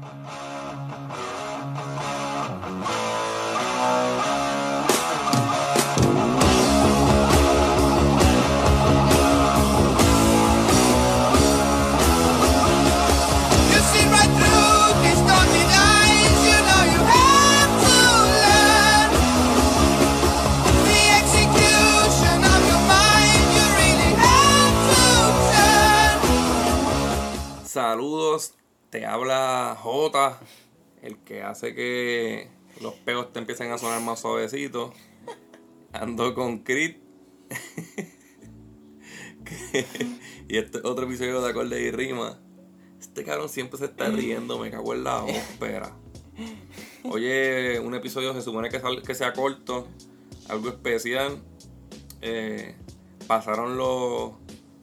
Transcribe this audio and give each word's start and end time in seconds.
Música 0.00 1.21
el 31.02 31.18
que 31.18 31.42
hace 31.42 31.74
que 31.74 32.48
los 32.80 32.94
peos 32.94 33.32
te 33.32 33.38
empiecen 33.40 33.70
a 33.72 33.78
sonar 33.78 34.00
más 34.02 34.20
suavecitos. 34.20 34.92
Ando 35.92 36.34
con 36.34 36.58
Crit. 36.60 36.98
Y 40.48 40.56
este 40.58 40.78
es 40.78 40.84
otro 40.84 41.06
episodio 41.06 41.40
de 41.40 41.50
Acorde 41.50 41.80
y 41.82 41.90
Rima. 41.90 42.38
Este 43.00 43.24
cabrón 43.24 43.48
siempre 43.48 43.78
se 43.78 43.86
está 43.86 44.08
riendo, 44.08 44.58
me 44.58 44.70
cago 44.70 44.94
en 44.94 45.04
la 45.04 45.24
ópera. 45.24 45.92
Oye, 47.04 47.80
un 47.80 47.94
episodio 47.94 48.32
se 48.34 48.42
supone 48.42 48.68
que, 48.68 48.78
sal- 48.80 49.02
que 49.02 49.14
sea 49.14 49.32
corto, 49.32 49.88
algo 50.48 50.68
especial. 50.68 51.42
Eh, 52.20 52.76
pasaron 53.26 53.76
los, 53.76 54.32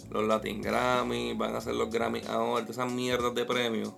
los 0.10 0.28
Latin 0.28 0.62
Grammy, 0.62 1.34
van 1.34 1.56
a 1.56 1.60
hacer 1.60 1.76
los 1.76 1.90
Grammy 1.90 2.22
ahora, 2.28 2.66
esas 2.68 2.92
mierdas 2.92 3.34
de 3.36 3.46
premios. 3.46 3.94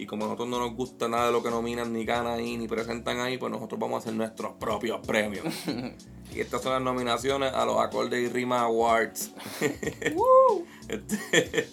Y 0.00 0.06
como 0.06 0.24
a 0.24 0.28
nosotros 0.28 0.48
no 0.48 0.58
nos 0.60 0.74
gusta 0.74 1.08
nada 1.08 1.26
de 1.26 1.32
lo 1.32 1.42
que 1.42 1.50
nominan, 1.50 1.92
ni 1.92 2.06
ganan 2.06 2.38
ahí, 2.38 2.56
ni 2.56 2.66
presentan 2.66 3.20
ahí, 3.20 3.36
pues 3.36 3.52
nosotros 3.52 3.78
vamos 3.78 3.96
a 3.96 3.98
hacer 3.98 4.14
nuestros 4.14 4.54
propios 4.54 5.06
premios. 5.06 5.44
y 6.34 6.40
estas 6.40 6.62
son 6.62 6.72
las 6.72 6.80
nominaciones 6.80 7.52
a 7.52 7.66
los 7.66 7.78
Acorde 7.78 8.18
y 8.18 8.28
Rima 8.28 8.62
Awards. 8.62 9.32
Este, 10.88 11.68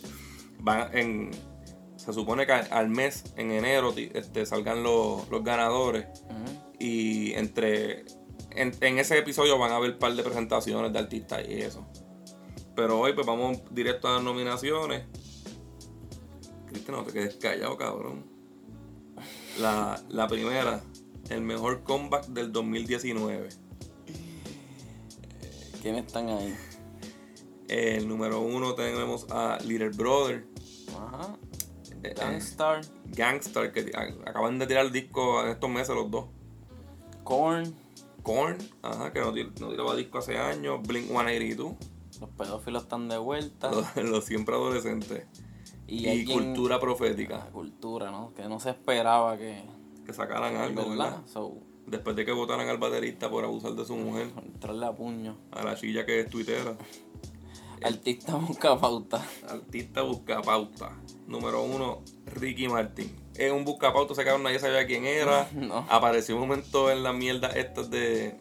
van 0.59 0.95
en, 0.95 1.31
se 1.95 2.14
supone 2.14 2.45
que 2.45 2.52
al 2.52 2.89
mes, 2.89 3.23
en 3.36 3.50
enero, 3.52 3.95
este, 3.97 4.45
salgan 4.45 4.84
los, 4.84 5.28
los 5.30 5.44
ganadores. 5.44 6.06
Y 6.80 7.34
entre 7.34 8.06
en, 8.52 8.73
en 8.81 9.00
ese 9.00 9.17
episodio 9.17 9.58
van 9.58 9.72
a 9.72 9.78
haber 9.78 9.91
un 9.91 10.00
par 10.00 10.14
de 10.14 10.22
presentaciones 10.22 10.94
de 10.94 11.00
artistas 11.00 11.44
y 11.47 11.62
eso. 11.62 11.88
Pero 12.75 13.00
hoy 13.00 13.14
pues 13.14 13.25
vamos 13.25 13.62
directo 13.72 14.08
a 14.08 14.16
las 14.16 14.23
nominaciones. 14.23 15.06
Cristian, 16.67 16.97
no 16.97 17.03
te 17.03 17.13
quedes 17.13 17.35
callado, 17.35 17.77
cabrón. 17.77 18.25
La, 19.59 20.01
la 20.09 20.27
primera, 20.27 20.81
el 21.29 21.41
mejor 21.41 21.83
comeback 21.83 22.27
del 22.27 22.51
2019. 22.51 23.49
¿Quiénes 25.81 26.05
están 26.05 26.29
ahí? 26.29 26.55
El 27.67 28.07
número 28.07 28.41
uno 28.41 28.73
tenemos 28.75 29.27
a 29.31 29.57
Little 29.65 29.89
Brother. 29.89 30.45
Ajá. 30.95 31.38
eh, 32.03 32.13
Gangstar, 32.15 32.81
Gangstar, 33.05 33.71
que 33.71 33.91
acaban 34.25 34.57
de 34.59 34.67
tirar 34.67 34.85
el 34.85 34.91
disco 34.91 35.43
en 35.43 35.49
estos 35.49 35.69
meses 35.69 35.95
los 35.95 36.09
dos. 36.09 36.25
Korn, 37.23 37.73
Korn, 38.23 38.57
ajá, 38.81 39.11
que 39.11 39.19
no, 39.19 39.33
tir- 39.33 39.51
no 39.59 39.69
tiraba 39.69 39.95
disco 39.95 40.19
hace 40.19 40.38
años. 40.38 40.79
Blink 40.88 41.07
182, 41.07 41.73
los 42.21 42.29
pedófilos 42.31 42.83
están 42.83 43.09
de 43.09 43.17
vuelta. 43.17 43.71
los, 43.71 43.95
los 44.03 44.23
siempre 44.25 44.55
adolescentes. 44.55 45.25
Y, 45.88 46.25
cultura 46.25 46.80
profética, 46.80 47.49
cultura, 47.52 48.11
¿no? 48.11 48.33
Que 48.33 48.43
no 48.43 48.59
se 48.59 48.71
esperaba 48.71 49.38
que. 49.38 49.63
que 50.05 50.13
sacaran 50.13 50.55
algo, 50.57 50.89
¿Verdad? 50.89 50.97
¿verdad? 50.97 51.21
So, 51.27 51.55
Después 51.85 52.17
de 52.17 52.25
que 52.25 52.33
votaran 52.33 52.67
al 52.67 52.77
baterista 52.77 53.29
por 53.29 53.45
abusar 53.45 53.71
de 53.71 53.85
su 53.85 53.95
mujer, 53.95 54.29
entrarle 54.44 54.85
a 54.85 54.94
puño. 54.94 55.38
a 55.52 55.63
la 55.63 55.75
chilla 55.75 56.05
que 56.05 56.19
es 56.19 56.29
tuitera. 56.29 56.75
Artista 57.84 58.35
busca 58.35 58.78
pauta. 58.79 59.23
Artista 59.47 60.01
busca 60.01 60.41
pauta. 60.41 60.91
Número 61.28 61.62
uno, 61.63 62.01
Ricky 62.25 62.67
Martin. 62.67 63.16
Es 63.35 63.51
un 63.51 63.63
busca 63.66 63.94
pauta, 63.94 64.13
ese 64.13 64.23
cabrón 64.25 64.44
nadie 64.44 64.59
sabía 64.59 64.85
quién 64.88 65.06
era. 65.06 65.47
No. 65.56 65.85
Apareció 65.89 66.35
un 66.35 66.41
momento 66.41 66.91
en 66.91 67.03
la 67.03 67.13
mierda 67.13 67.50
estas 67.50 67.89
de, 67.89 68.35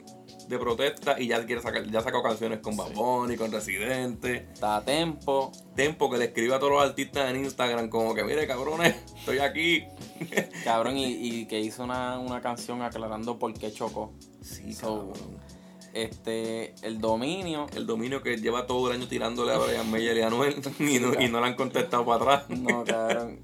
de 0.49 0.59
protesta 0.59 1.21
y 1.21 1.29
ya 1.29 1.45
quiere 1.45 1.62
sacar, 1.62 1.89
ya 1.91 2.01
sacó 2.01 2.23
canciones 2.23 2.61
con 2.61 2.77
Bad 2.77 2.93
Bunny, 2.93 3.37
con 3.37 3.51
Residente. 3.51 4.49
Está 4.53 4.77
a 4.77 4.84
tempo. 4.84 5.53
Tempo 5.75 6.11
que 6.11 6.19
le 6.19 6.27
escribe 6.27 6.55
a 6.55 6.59
todos 6.59 6.73
los 6.73 6.83
artistas 6.83 7.31
en 7.31 7.45
Instagram 7.45 7.89
como 7.89 8.15
que 8.15 8.25
mire 8.25 8.47
cabrones, 8.47 8.97
estoy 9.19 9.39
aquí. 9.39 9.84
Cabrón, 10.65 10.97
y, 10.97 11.07
y 11.07 11.47
que 11.47 11.61
hizo 11.61 11.84
una, 11.84 12.19
una 12.19 12.41
canción 12.41 12.83
aclarando 12.83 13.39
por 13.39 13.53
qué 13.55 13.73
chocó. 13.73 14.12
Sí, 14.43 14.73
So, 14.73 15.12
cabrón. 15.12 15.47
Este, 15.97 16.75
el 16.83 17.01
dominio. 17.01 17.67
El 17.75 17.87
dominio 17.87 18.23
que 18.23 18.37
lleva 18.37 18.67
todo 18.67 18.91
el 18.91 19.01
año 19.01 19.09
tirándole 19.09 19.53
a 19.55 19.59
Brian 19.59 19.91
Meyer 19.91 20.15
y 20.19 20.21
a 20.21 20.27
Anuel 20.27 20.55
y 20.78 20.99
no, 20.99 21.19
y 21.19 21.28
no 21.28 21.41
le 21.41 21.47
han 21.47 21.55
contestado 21.55 22.05
para 22.05 22.34
atrás. 22.34 22.51
No, 22.51 22.84
cabrón. 22.84 23.41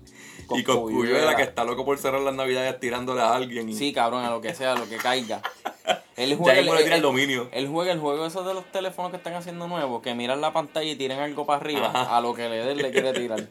Y 0.57 0.63
Coscuyuela 0.65 1.09
Cosculluela. 1.09 1.37
que 1.37 1.43
está 1.43 1.65
loco 1.65 1.85
por 1.85 1.99
cerrar 1.99 2.21
las 2.21 2.35
navidades 2.35 2.79
tirándole 2.81 3.21
a 3.23 3.35
alguien. 3.35 3.69
Y 3.69 3.75
Sí, 3.75 3.93
cabrón, 3.93 4.25
a 4.25 4.31
lo 4.31 4.41
que 4.41 4.55
sea, 4.55 4.73
a 4.73 4.79
lo 4.79 4.89
que 4.89 4.97
caiga. 4.97 5.43
Él 6.17 6.37
juega, 6.37 6.59
el 6.61 6.93
él- 6.93 7.03
dominio. 7.03 7.49
él 7.53 7.67
juega 7.69 7.91
el 7.93 7.99
juego 7.99 8.27
esos 8.27 8.47
de 8.47 8.53
los 8.55 8.65
teléfonos 8.71 9.11
que 9.11 9.17
están 9.17 9.33
haciendo 9.35 9.67
nuevos, 9.67 10.03
que 10.03 10.15
miran 10.15 10.41
la 10.43 10.53
pantalla 10.53 10.89
y 10.91 10.95
tiran 10.95 11.19
algo 11.21 11.47
para 11.47 11.59
arriba, 11.61 11.87
Ajá. 11.93 12.17
a 12.17 12.21
lo 12.21 12.35
que 12.35 12.49
le 12.51 12.57
den 12.65 12.77
le 12.79 12.91
quiere 12.91 13.13
tirar. 13.15 13.49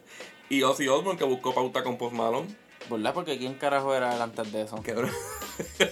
Y 0.47 0.61
Ozzy 0.63 0.87
Osbourne 0.87 1.17
que 1.17 1.23
buscó 1.25 1.53
pauta 1.55 1.83
con 1.83 1.97
Post 1.97 2.13
Malone. 2.15 2.47
¿Verdad? 2.89 3.13
Porque 3.13 3.37
¿quién 3.37 3.55
carajo 3.55 3.93
era 3.95 4.15
él 4.15 4.21
antes 4.21 4.51
de 4.51 4.61
eso? 4.61 4.81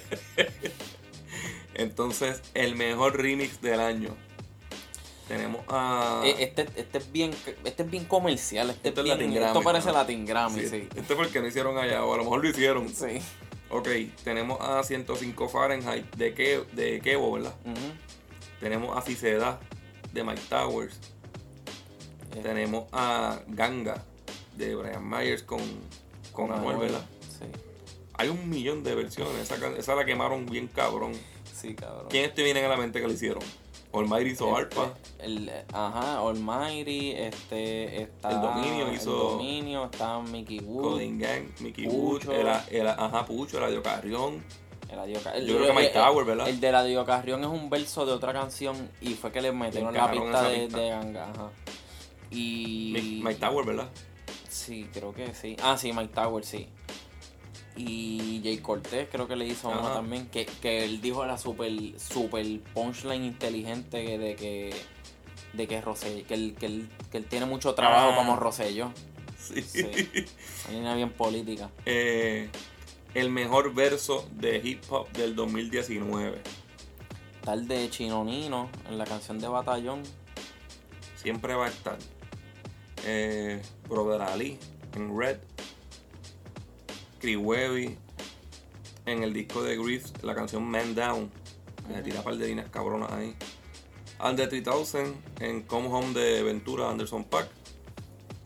Entonces, 1.73 2.41
el 2.53 2.75
mejor 2.75 3.17
remix 3.17 3.61
del 3.61 3.79
año. 3.79 4.15
Tenemos 5.29 5.61
a. 5.67 6.23
Eh, 6.25 6.35
Este, 6.39 6.63
este 6.75 6.97
es 6.97 7.11
bien 7.11 7.31
este 7.63 7.83
es 7.83 7.89
bien 7.89 8.05
comercial, 8.05 8.71
este 8.71 8.89
Esto 8.89 9.01
es 9.01 9.05
bien, 9.05 9.17
Latin 9.19 9.33
Grammy, 9.35 9.47
esto 9.47 9.61
parece 9.61 9.87
¿no? 9.89 9.93
Latin 9.93 10.25
Grammy, 10.25 10.61
Sí, 10.61 10.67
sí. 10.69 10.89
Este 10.95 11.15
fue 11.15 11.25
el 11.25 11.31
que 11.31 11.39
no 11.39 11.47
hicieron 11.47 11.77
allá, 11.77 12.03
o 12.03 12.13
a 12.15 12.17
lo 12.17 12.23
mejor 12.23 12.43
lo 12.43 12.49
hicieron. 12.49 12.89
Sí. 12.93 13.21
Ok, 13.71 13.87
tenemos 14.23 14.59
a 14.59 14.81
105 14.83 15.47
Fahrenheit 15.47 16.03
de, 16.15 16.33
Ke 16.33 16.63
de 16.73 16.99
Kevo, 17.01 17.31
¿verdad? 17.33 17.53
Tenemos 18.59 18.97
a 18.97 19.01
Si 19.03 19.15
se 19.15 19.35
da 19.35 19.59
de 20.11 20.23
Mike 20.23 20.41
Towers. 20.49 20.95
Eh, 22.35 22.39
Tenemos 22.41 22.85
a 22.91 23.39
Ganga 23.47 24.03
de 24.57 24.73
Brian 24.73 25.07
Myers 25.07 25.43
con, 25.43 25.61
con 26.31 26.51
Anuel, 26.51 26.77
¿verdad? 26.77 27.05
Sí. 27.21 27.45
Hay 28.15 28.29
un 28.29 28.49
millón 28.49 28.83
de 28.83 28.95
versiones. 28.95 29.51
Esa, 29.51 29.67
esa 29.77 29.93
la 29.93 30.03
quemaron 30.03 30.47
bien 30.47 30.67
cabrón. 30.67 31.11
Sí, 31.55 31.75
cabrón. 31.75 32.07
¿Quién 32.09 32.33
te 32.33 32.41
viene 32.41 32.65
a 32.65 32.69
la 32.69 32.75
mente 32.77 32.99
que 32.99 33.05
lo 33.07 33.13
hicieron? 33.13 33.43
Almighty 33.91 34.29
hizo 34.31 34.45
Este, 34.59 34.79
Arpa. 34.79 34.93
El, 35.19 35.51
ajá, 35.73 36.19
Almighty, 36.19 37.11
este, 37.11 38.03
está... 38.03 38.29
El 38.29 38.41
Dominio 38.41 38.87
el 38.87 38.93
hizo- 38.95 39.11
Dominio, 39.31 39.85
está 39.85 40.19
Mickey 40.19 40.59
Wood. 40.59 40.83
Coding 40.83 41.17
Gang, 41.19 41.43
Mickey 41.59 41.87
Wood, 41.87 42.19
Pucho. 42.19 42.31
era, 42.33 42.63
era, 42.69 42.93
ajá, 42.93 43.25
Pucho, 43.25 43.59
Carrión. 43.83 44.43
El 44.89 44.97
Adio 44.99 45.19
Ca- 45.23 45.31
el- 45.33 45.45
Yo 45.45 45.53
creo 45.55 45.65
que 45.65 45.69
el- 45.71 45.75
Mike 45.75 45.87
el- 45.87 45.93
Tower, 45.93 46.25
¿verdad? 46.25 46.49
El 46.49 46.59
de 46.59 46.71
la 46.71 46.83
Dio 46.83 47.05
Carrión 47.05 47.41
es 47.41 47.47
un 47.47 47.69
verso 47.69 48.05
de 48.05 48.11
otra 48.13 48.33
canción 48.33 48.89
y 49.01 49.13
fue 49.13 49.31
que 49.31 49.41
le 49.41 49.51
metieron 49.51 49.93
la 49.93 50.09
pista 50.11 50.43
de, 50.49 50.59
pista. 50.65 50.79
de 50.79 50.89
ganga. 50.89 51.29
Ajá. 51.29 51.49
Y. 52.31 52.91
Mike, 52.95 53.23
Mike 53.23 53.39
Tower, 53.39 53.65
¿verdad? 53.65 53.87
Sí, 54.49 54.87
creo 54.93 55.13
que 55.13 55.33
sí. 55.33 55.55
Ah, 55.61 55.77
sí, 55.77 55.93
Mike 55.93 56.13
Tower, 56.13 56.43
sí. 56.43 56.67
Y 57.81 58.41
Jay 58.43 58.57
Cortés 58.57 59.07
creo 59.09 59.25
que 59.27 59.37
le 59.37 59.47
hizo 59.47 59.69
Ajá. 59.71 59.79
una 59.79 59.93
también, 59.93 60.27
que, 60.27 60.45
que 60.45 60.83
él 60.83 60.99
dijo 60.99 61.25
la 61.25 61.37
super, 61.37 61.71
super 61.97 62.45
punchline 62.73 63.23
inteligente 63.23 64.17
de 64.17 64.35
que 64.35 64.73
de 65.53 65.67
que 65.67 65.81
que 66.27 66.33
él, 66.33 66.55
que 66.59 66.65
él, 66.65 66.89
que 67.09 67.17
él 67.17 67.25
tiene 67.25 67.45
mucho 67.45 67.73
trabajo 67.73 68.09
Ah. 68.11 68.15
como 68.17 68.35
Rosselló. 68.35 68.91
Sí. 69.37 69.61
Sí. 69.61 69.87
Una 70.77 70.93
bien 70.95 71.11
política. 71.11 71.69
Eh, 71.85 72.49
el 73.13 73.29
mejor 73.29 73.73
verso 73.73 74.27
de 74.33 74.57
hip 74.63 74.83
hop 74.89 75.09
del 75.13 75.35
2019. 75.35 76.37
Tal 77.43 77.67
de 77.67 77.89
Chinonino 77.89 78.69
en 78.89 78.97
la 78.97 79.05
canción 79.05 79.39
de 79.39 79.47
Batallón. 79.47 80.03
Siempre 81.15 81.55
va 81.55 81.67
a 81.67 81.69
estar. 81.69 81.97
Eh, 83.05 83.61
Brother 83.87 84.21
Ali 84.21 84.59
en 84.95 85.17
Red. 85.17 85.37
Webby 87.23 87.97
en 89.05 89.23
el 89.23 89.33
disco 89.33 89.63
de 89.63 89.77
Griffs, 89.77 90.13
la 90.23 90.35
canción 90.35 90.63
Man 90.63 90.95
Down. 90.95 91.29
que 91.87 91.93
Le 91.93 92.01
tira 92.03 92.19
un 92.19 92.23
par 92.23 92.35
de 92.37 92.47
líneas 92.47 92.69
cabronas 92.69 93.11
ahí. 93.11 93.35
Under 94.23 94.47
3000 94.49 95.15
en 95.39 95.61
Come 95.63 95.87
Home 95.87 96.13
de 96.13 96.43
Ventura 96.43 96.89
Anderson 96.89 97.23
Pack. 97.23 97.47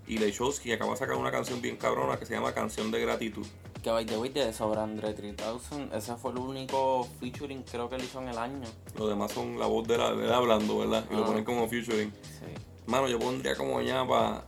Y 0.08 0.18
Leishowski 0.18 0.72
acaba 0.74 0.92
de 0.92 0.98
sacar 0.98 1.16
una 1.16 1.32
canción 1.32 1.62
bien 1.62 1.78
cabrona 1.78 2.18
que 2.18 2.26
se 2.26 2.34
llama 2.34 2.54
Canción 2.54 2.92
de 2.92 3.00
Gratitud. 3.02 3.46
Que 3.82 3.90
by 3.90 4.06
the 4.06 4.18
way, 4.18 4.30
de 4.30 4.54
sobre 4.54 4.80
Andre 4.80 5.14
3000, 5.14 5.90
ese 5.94 6.16
fue 6.16 6.32
el 6.32 6.38
único 6.38 7.08
featuring 7.20 7.64
creo 7.64 7.90
que 7.90 7.96
él 7.96 8.04
hizo 8.04 8.22
en 8.22 8.30
el 8.30 8.38
año. 8.38 8.68
Los 8.98 9.10
demás 9.10 9.32
son 9.32 9.58
la 9.60 9.66
voz 9.66 9.88
de 9.88 9.98
la 9.98 10.14
de 10.14 10.26
él 10.26 10.32
hablando, 10.34 10.78
¿verdad? 10.78 11.06
Y 11.10 11.16
lo 11.16 11.24
Ah. 11.24 11.28
ponen 11.28 11.44
como 11.44 11.68
featuring. 11.68 12.12
Sí. 12.22 12.46
Mano, 12.86 13.08
yo 13.08 13.18
pondría 13.20 13.56
como 13.56 13.82
ya 13.82 14.06
para 14.08 14.44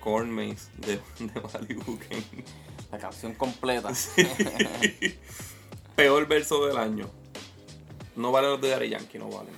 Corn 0.00 0.30
Maze 0.30 0.70
de, 0.78 0.96
de 1.26 1.40
Malibu. 1.40 1.98
La 2.94 3.00
canción 3.00 3.34
completa. 3.34 3.90
Peor 5.96 6.28
verso 6.28 6.64
del 6.64 6.76
año. 6.76 7.10
No 8.14 8.30
valen 8.30 8.52
los 8.52 8.60
de 8.60 8.68
Daddy 8.68 8.90
Yankee, 8.90 9.18
no 9.18 9.28
valen. 9.28 9.52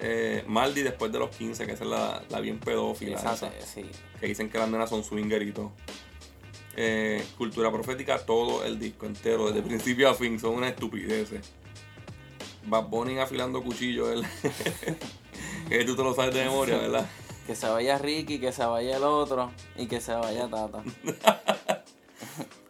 Eh, 0.00 0.42
Maldi 0.48 0.82
después 0.82 1.12
de 1.12 1.20
los 1.20 1.30
15, 1.30 1.64
que 1.64 1.72
esa 1.74 1.84
es 1.84 1.90
la, 1.90 2.24
la 2.28 2.40
bien 2.40 2.58
pedófila. 2.58 3.18
Esa, 3.18 3.36
sí. 3.36 3.88
que 4.18 4.26
dicen 4.26 4.50
que 4.50 4.58
las 4.58 4.68
nenas 4.68 4.90
son 4.90 5.04
swingeritos. 5.04 5.70
Eh, 6.76 7.24
cultura 7.38 7.70
profética, 7.70 8.18
todo 8.18 8.64
el 8.64 8.80
disco 8.80 9.06
entero, 9.06 9.46
desde 9.46 9.62
principio 9.62 10.10
a 10.10 10.14
fin, 10.14 10.40
son 10.40 10.54
una 10.54 10.70
estupidez. 10.70 11.30
Bad 12.66 12.88
Bunny 12.88 13.16
afilando 13.20 13.62
cuchillos, 13.62 14.08
¿verdad? 14.08 14.30
que 15.68 15.84
tú 15.84 15.94
te 15.94 16.02
lo 16.02 16.12
sabes 16.16 16.34
de 16.34 16.46
memoria, 16.46 16.78
¿verdad? 16.78 17.06
Que 17.46 17.54
se 17.54 17.68
vaya 17.68 17.96
Ricky, 17.96 18.40
que 18.40 18.50
se 18.50 18.64
vaya 18.64 18.96
el 18.96 19.04
otro 19.04 19.52
y 19.76 19.86
que 19.86 20.00
se 20.00 20.14
vaya 20.14 20.48
Tata. 20.48 20.82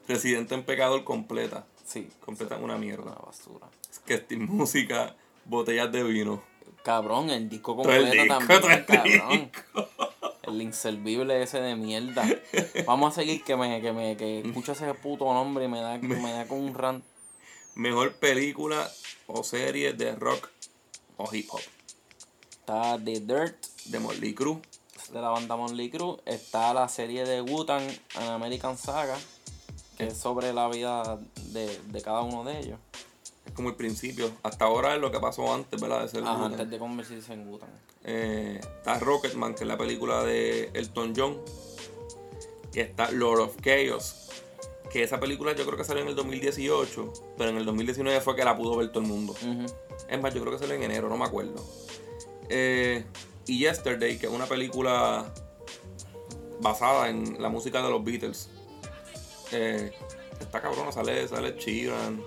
Residente 0.08 0.54
en 0.54 0.64
pecador 0.64 1.04
completa. 1.04 1.66
Sí. 1.84 2.08
Completa 2.24 2.56
una 2.56 2.64
Una 2.64 2.78
mierda. 2.78 3.14
basura. 3.24 3.68
Es 3.90 3.98
que 4.00 4.36
música, 4.36 5.14
botellas 5.44 5.90
de 5.92 6.02
vino. 6.02 6.42
Cabrón, 6.82 7.30
el 7.30 7.48
disco 7.48 7.74
Todo 7.76 7.90
el 7.92 8.02
completo 8.02 8.22
disco, 8.24 8.38
también, 8.38 8.72
el 8.72 8.84
cabrón. 8.86 9.50
El 10.42 10.60
inservible 10.60 11.42
ese 11.42 11.58
de 11.62 11.74
mierda. 11.74 12.22
Vamos 12.84 13.12
a 13.14 13.22
seguir 13.22 13.42
que 13.44 13.56
me, 13.56 13.80
que 13.80 13.92
me, 13.94 14.14
que 14.18 14.40
escucho 14.40 14.72
ese 14.72 14.92
puto 14.92 15.32
nombre 15.32 15.64
y 15.64 15.68
me 15.68 15.80
da, 15.80 15.96
me 16.02 16.32
da 16.32 16.46
con 16.46 16.58
un 16.60 16.74
rant. 16.74 17.02
Mejor 17.76 18.16
película 18.16 18.86
o 19.26 19.42
serie 19.42 19.94
de 19.94 20.14
rock 20.14 20.50
o 21.16 21.34
hip 21.34 21.48
hop. 21.50 21.62
Está 22.50 22.98
The 23.02 23.20
Dirt, 23.20 23.56
De 23.86 23.98
Motley 23.98 24.34
Crue. 24.34 24.60
de 25.10 25.20
la 25.22 25.30
banda 25.30 25.56
Monley 25.56 25.88
Crue. 25.88 26.18
Está 26.26 26.74
la 26.74 26.90
serie 26.90 27.24
de 27.24 27.40
Wu-Tang 27.40 27.88
An 28.16 28.28
American 28.28 28.76
Saga, 28.76 29.16
que 29.96 30.08
es 30.08 30.16
sobre 30.16 30.52
la 30.52 30.68
vida 30.68 31.18
de, 31.52 31.80
de 31.88 32.02
cada 32.02 32.22
uno 32.22 32.44
de 32.44 32.58
ellos. 32.58 32.78
Es 33.46 33.52
como 33.52 33.68
el 33.68 33.74
principio. 33.74 34.30
Hasta 34.42 34.64
ahora 34.64 34.94
es 34.94 35.00
lo 35.00 35.10
que 35.10 35.20
pasó 35.20 35.52
antes, 35.52 35.80
¿verdad? 35.80 36.02
De 36.02 36.08
ser 36.08 36.22
Ajá, 36.22 36.46
antes 36.46 36.68
de 36.70 36.78
convertirse 36.78 37.32
en 37.32 37.48
Wu-Tang. 37.48 37.70
Eh, 38.04 38.60
está 38.60 38.98
Rocketman, 38.98 39.54
que 39.54 39.64
es 39.64 39.68
la 39.68 39.76
película 39.76 40.24
de 40.24 40.70
Elton 40.74 41.12
John. 41.16 41.38
Y 42.72 42.80
está 42.80 43.10
Lord 43.10 43.40
of 43.40 43.56
Chaos. 43.60 44.30
Que 44.90 45.02
esa 45.02 45.20
película 45.20 45.54
yo 45.54 45.64
creo 45.64 45.76
que 45.76 45.84
salió 45.84 46.02
en 46.02 46.08
el 46.08 46.14
2018. 46.14 47.12
Pero 47.36 47.50
en 47.50 47.56
el 47.56 47.64
2019 47.64 48.20
fue 48.20 48.34
que 48.34 48.44
la 48.44 48.56
pudo 48.56 48.76
ver 48.76 48.88
todo 48.88 49.02
el 49.02 49.08
mundo. 49.08 49.34
Es 50.08 50.20
más, 50.20 50.34
yo 50.34 50.40
creo 50.40 50.52
que 50.52 50.58
salió 50.58 50.74
en 50.74 50.82
enero, 50.82 51.08
no 51.08 51.16
me 51.16 51.24
acuerdo. 51.24 51.62
Eh, 52.48 53.04
y 53.46 53.58
Yesterday, 53.58 54.18
que 54.18 54.26
es 54.26 54.32
una 54.32 54.46
película 54.46 55.32
basada 56.60 57.08
en 57.08 57.40
la 57.42 57.48
música 57.48 57.82
de 57.82 57.90
los 57.90 58.02
Beatles. 58.02 58.48
Eh, 59.52 59.92
está 60.40 60.60
cabrona, 60.60 60.92
sale, 60.92 61.26
sale 61.28 61.56
Sheeran. 61.58 62.22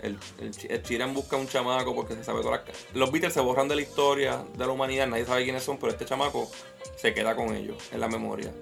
El, 0.00 0.18
el, 0.38 0.52
el 0.68 0.82
Sheeran 0.82 1.12
busca 1.12 1.36
un 1.36 1.46
chamaco 1.46 1.94
porque 1.94 2.14
se 2.14 2.24
sabe 2.24 2.42
todas 2.42 2.62
las... 2.66 2.94
Los 2.94 3.12
Beatles 3.12 3.34
se 3.34 3.40
borran 3.40 3.68
de 3.68 3.76
la 3.76 3.82
historia 3.82 4.44
de 4.56 4.66
la 4.66 4.72
humanidad, 4.72 5.06
nadie 5.06 5.26
sabe 5.26 5.44
quiénes 5.44 5.62
son, 5.62 5.78
pero 5.78 5.92
este 5.92 6.06
chamaco 6.06 6.50
se 6.96 7.12
queda 7.12 7.36
con 7.36 7.54
ellos 7.54 7.76
en 7.92 8.00
la 8.00 8.08
memoria. 8.08 8.52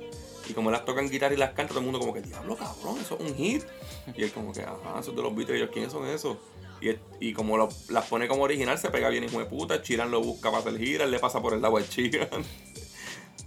Y 0.48 0.54
como 0.54 0.70
las 0.70 0.84
toca 0.84 1.00
en 1.00 1.10
guitarra 1.10 1.34
y 1.34 1.36
las 1.36 1.50
canta, 1.50 1.68
todo 1.68 1.80
el 1.80 1.84
mundo 1.84 2.00
como 2.00 2.14
que, 2.14 2.22
diablo, 2.22 2.56
cabrón, 2.56 2.98
eso 3.00 3.18
es 3.20 3.30
un 3.30 3.36
hit. 3.36 3.64
Y 4.16 4.24
él 4.24 4.32
como 4.32 4.52
que, 4.52 4.62
ajá, 4.62 4.98
eso 4.98 5.10
es 5.10 5.16
de 5.16 5.22
los 5.22 5.34
Beatles. 5.34 5.58
Y 5.58 5.62
ellos, 5.62 5.70
¿quiénes 5.72 5.92
son 5.92 6.06
esos? 6.06 6.38
Y, 7.20 7.32
como 7.32 7.58
las 7.58 8.06
pone 8.06 8.28
como 8.28 8.44
original, 8.44 8.78
se 8.78 8.90
pega 8.90 9.08
bien 9.08 9.24
hijo 9.24 9.38
de 9.38 9.46
puta. 9.46 9.82
Chiran 9.82 10.10
lo 10.10 10.22
busca 10.22 10.50
para 10.50 10.60
hacer 10.60 10.78
gira, 10.78 11.04
él 11.04 11.10
le 11.10 11.18
pasa 11.18 11.42
por 11.42 11.52
el 11.52 11.60
lado 11.60 11.76
de 11.76 11.88
Chiran. 11.88 12.28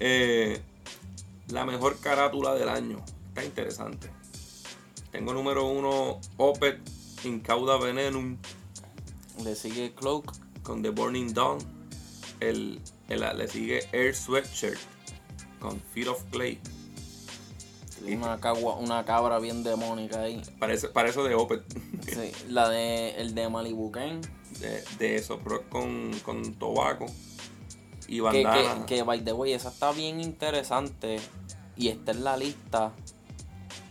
Eh, 0.04 0.60
la 1.50 1.64
mejor 1.64 2.00
carátula 2.00 2.56
del 2.56 2.70
año. 2.70 3.06
Está 3.28 3.44
interesante. 3.46 4.10
Tengo 5.12 5.34
número 5.34 5.66
uno, 5.68 6.20
Opet 6.38 6.80
Incauda 7.24 7.78
Venenum 7.78 8.38
Le 9.44 9.56
sigue 9.56 9.94
Cloak. 9.94 10.34
con 10.64 10.82
The 10.82 10.90
Burning 10.90 11.34
Dawn. 11.34 11.60
El, 12.40 12.82
el- 13.10 13.38
le 13.38 13.48
sigue 13.48 13.82
Air 13.92 14.16
Sweatshirt 14.16 14.80
con 15.60 15.80
Feet 15.94 16.08
of 16.08 16.24
Clay. 16.32 16.60
Una, 18.08 18.40
cagua, 18.40 18.78
una 18.78 19.06
cabra 19.06 19.38
bien 19.38 19.64
demónica 19.64 20.22
ahí. 20.22 20.42
Parece, 20.60 20.88
parece 20.88 21.22
de 21.22 21.36
Opet. 21.36 21.62
Sí, 22.02 22.32
la 22.50 22.68
de 22.68 23.12
el 23.22 23.36
de 23.36 23.48
Malibu 23.48 23.92
Ken. 23.92 24.22
De, 24.60 24.84
de 24.98 25.16
eso, 25.16 25.40
pero 25.44 25.70
con, 25.70 26.12
con 26.26 26.56
Tobacco 26.56 27.06
y 28.08 28.16
Que, 28.16 28.22
bandana. 28.22 28.86
que, 28.88 28.96
que, 28.96 29.04
by 29.04 29.24
the 29.24 29.34
way, 29.34 29.54
esa 29.54 29.70
está 29.70 29.92
bien 29.92 30.20
interesante 30.20 31.20
y 31.78 31.88
está 31.90 32.12
en 32.12 32.24
la 32.24 32.38
lista 32.38 32.92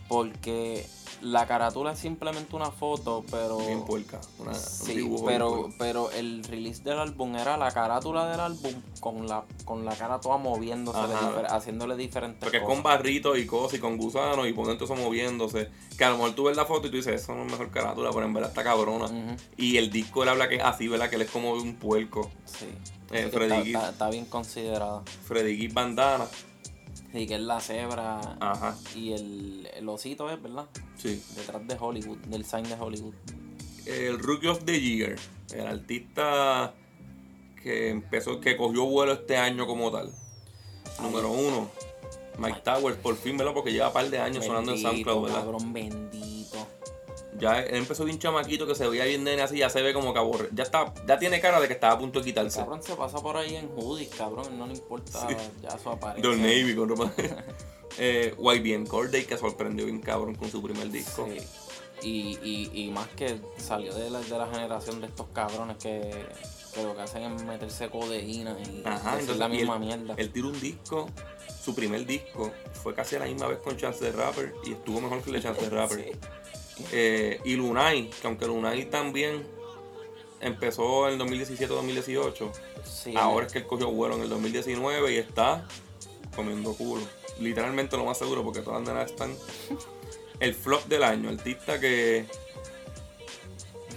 porque 0.07 0.85
la 1.21 1.45
carátula 1.47 1.91
es 1.93 1.99
simplemente 1.99 2.55
una 2.55 2.71
foto, 2.71 3.23
pero... 3.29 3.57
bien 3.59 3.83
puerca. 3.85 4.19
Una, 4.39 4.53
Sí, 4.53 5.07
pero, 5.25 5.69
pero 5.77 6.11
el 6.11 6.43
release 6.43 6.81
del 6.83 6.97
álbum 6.99 7.35
era 7.35 7.57
la 7.57 7.71
carátula 7.71 8.27
del 8.29 8.39
álbum 8.39 8.73
con 8.99 9.27
la, 9.27 9.43
con 9.65 9.85
la 9.85 9.95
cara 9.95 10.19
toda 10.19 10.37
moviéndose, 10.37 10.97
difer- 10.99 11.47
haciéndole 11.49 11.95
diferentes 11.95 12.39
Porque 12.39 12.57
es 12.57 12.63
cosas. 12.63 12.75
con 12.75 12.83
barritos 12.83 13.37
y 13.37 13.45
cosas 13.45 13.77
y 13.77 13.81
con 13.81 13.97
gusanos 13.97 14.47
y 14.47 14.53
ponen 14.53 14.77
todo 14.77 14.93
eso 14.93 15.01
moviéndose. 15.03 15.69
Que 15.97 16.03
a 16.05 16.09
lo 16.09 16.17
mejor 16.17 16.33
tú 16.33 16.43
ves 16.45 16.57
la 16.57 16.65
foto 16.65 16.87
y 16.87 16.89
tú 16.91 16.97
dices, 16.97 17.21
eso 17.21 17.33
no 17.35 17.45
es 17.45 17.51
mejor 17.51 17.69
carátula, 17.71 18.09
pero 18.11 18.25
en 18.25 18.33
verdad 18.33 18.49
está 18.49 18.63
cabrona. 18.63 19.37
Y 19.57 19.77
el 19.77 19.91
disco 19.91 20.23
él 20.23 20.29
habla 20.29 20.49
que 20.49 20.55
es 20.55 20.63
así, 20.63 20.87
¿verdad? 20.87 21.09
Que 21.09 21.17
él 21.17 21.21
es 21.23 21.29
como 21.31 21.53
un 21.53 21.75
puerco. 21.75 22.29
sí. 22.45 22.65
Eh, 23.13 23.27
Freddy 23.29 23.43
está, 23.51 23.63
Gibbs. 23.65 23.75
está- 23.75 23.89
está 23.89 24.09
bien 24.09 24.23
considerada. 24.25 25.01
Freddy 25.27 25.57
Gibbs 25.57 25.73
bandana. 25.73 26.25
Sí, 27.13 27.27
que 27.27 27.35
es 27.35 27.41
la 27.41 27.59
cebra 27.59 28.21
Ajá, 28.39 28.77
y 28.95 29.11
el, 29.11 29.69
el 29.75 29.89
osito 29.89 30.29
es, 30.29 30.41
¿verdad? 30.41 30.67
sí. 30.95 31.21
Detrás 31.35 31.67
de 31.67 31.75
Hollywood, 31.79 32.17
del 32.19 32.45
sign 32.45 32.63
de 32.63 32.75
Hollywood. 32.75 33.13
El 33.85 34.17
Rookie 34.19 34.47
of 34.47 34.63
the 34.63 34.79
Year. 34.79 35.17
El 35.53 35.67
artista 35.67 36.73
que 37.61 37.89
empezó, 37.89 38.39
que 38.39 38.55
cogió 38.55 38.85
vuelo 38.85 39.13
este 39.13 39.35
año 39.37 39.67
como 39.67 39.91
tal. 39.91 40.11
Número 41.01 41.31
uno. 41.31 41.69
Mike 42.37 42.61
Towers, 42.63 42.97
por 42.97 43.15
fin, 43.17 43.37
¿verdad? 43.37 43.53
Porque 43.53 43.71
lleva 43.73 43.87
un 43.87 43.93
par 43.93 44.09
de 44.09 44.19
años 44.19 44.45
sonando 44.45 44.71
en 44.73 44.79
SoundCloud, 44.81 45.23
¿verdad? 45.23 45.39
cabrón, 45.41 45.73
bendito. 45.73 46.20
Ya 47.41 47.59
él 47.59 47.75
empezó 47.75 48.05
bien 48.05 48.19
chamaquito 48.19 48.67
que 48.67 48.75
se 48.75 48.87
veía 48.87 49.03
bien 49.05 49.23
nene 49.23 49.41
así, 49.41 49.57
ya 49.57 49.69
se 49.69 49.81
ve 49.81 49.93
como 49.93 50.13
que 50.13 50.19
aburre. 50.19 50.49
Ya 50.53 50.63
está, 50.63 50.93
ya 51.07 51.17
tiene 51.17 51.41
cara 51.41 51.59
de 51.59 51.67
que 51.67 51.73
estaba 51.73 51.93
a 51.93 51.97
punto 51.99 52.19
de 52.19 52.25
quitarse. 52.25 52.59
Cabrón 52.59 52.83
se 52.83 52.95
pasa 52.95 53.19
por 53.19 53.35
ahí 53.35 53.55
en 53.55 53.69
hoodies, 53.75 54.09
cabrón, 54.09 54.57
no 54.59 54.67
le 54.67 54.73
importa 54.73 55.27
ya 55.61 55.77
su 55.79 55.89
apariencia. 55.89 56.29
Don 56.29 56.39
Navy 56.41 56.75
con 56.75 56.89
ropa. 56.89 57.11
eh, 57.97 58.35
YBN 58.37 58.85
Corday 58.85 59.25
que 59.25 59.37
sorprendió 59.37 59.85
bien 59.85 59.99
cabrón 60.01 60.35
con 60.35 60.51
su 60.51 60.61
primer 60.61 60.89
disco. 60.91 61.27
Sí. 61.27 61.39
Y, 62.03 62.39
y, 62.41 62.71
y 62.85 62.89
más 62.91 63.07
que 63.09 63.39
salió 63.57 63.93
de 63.93 64.09
la, 64.09 64.21
de 64.21 64.37
la 64.37 64.47
generación 64.47 65.01
de 65.01 65.07
estos 65.07 65.27
cabrones 65.33 65.77
que, 65.77 66.25
que 66.73 66.83
lo 66.83 66.95
que 66.95 67.01
hacen 67.01 67.23
es 67.23 67.43
meterse 67.43 67.89
codeína 67.89 68.57
y 68.59 68.81
Ajá, 68.85 69.11
entonces 69.13 69.37
la 69.37 69.47
misma 69.47 69.75
él, 69.75 69.79
mierda. 69.81 70.13
él 70.17 70.31
tiró 70.31 70.47
un 70.47 70.59
disco, 70.59 71.07
su 71.63 71.75
primer 71.75 72.05
disco, 72.07 72.51
fue 72.81 72.95
casi 72.95 73.17
a 73.17 73.19
la 73.19 73.25
misma 73.25 73.47
vez 73.47 73.59
con 73.59 73.77
Chance 73.77 73.99
the 73.99 74.11
Rapper 74.17 74.51
y 74.65 74.71
estuvo 74.73 74.99
mejor 74.99 75.21
que 75.21 75.29
el 75.29 75.35
de 75.35 75.41
Chance 75.43 75.61
the 75.61 75.69
Rapper. 75.75 76.03
Sí. 76.03 76.19
Eh, 76.91 77.39
y 77.43 77.55
Lunay, 77.55 78.09
que 78.09 78.27
aunque 78.27 78.45
Lunay 78.45 78.85
también 78.85 79.45
empezó 80.39 81.07
en 81.07 81.19
el 81.19 81.27
2017-2018, 81.27 82.51
Sí, 82.83 83.13
ahora 83.15 83.45
es 83.45 83.53
que 83.53 83.59
él 83.59 83.67
cogió 83.67 83.89
vuelo 83.91 84.15
en 84.15 84.23
el 84.23 84.29
2019 84.29 85.13
y 85.13 85.17
está 85.17 85.67
comiendo 86.35 86.73
culo. 86.73 87.03
Literalmente 87.39 87.97
lo 87.97 88.05
más 88.05 88.17
seguro 88.17 88.43
porque 88.43 88.61
todas 88.61 88.81
las 88.81 88.89
nenas 88.89 89.11
están. 89.11 89.35
El 90.39 90.55
flop 90.55 90.85
del 90.85 91.03
año, 91.03 91.29
artista 91.29 91.79
que 91.79 92.25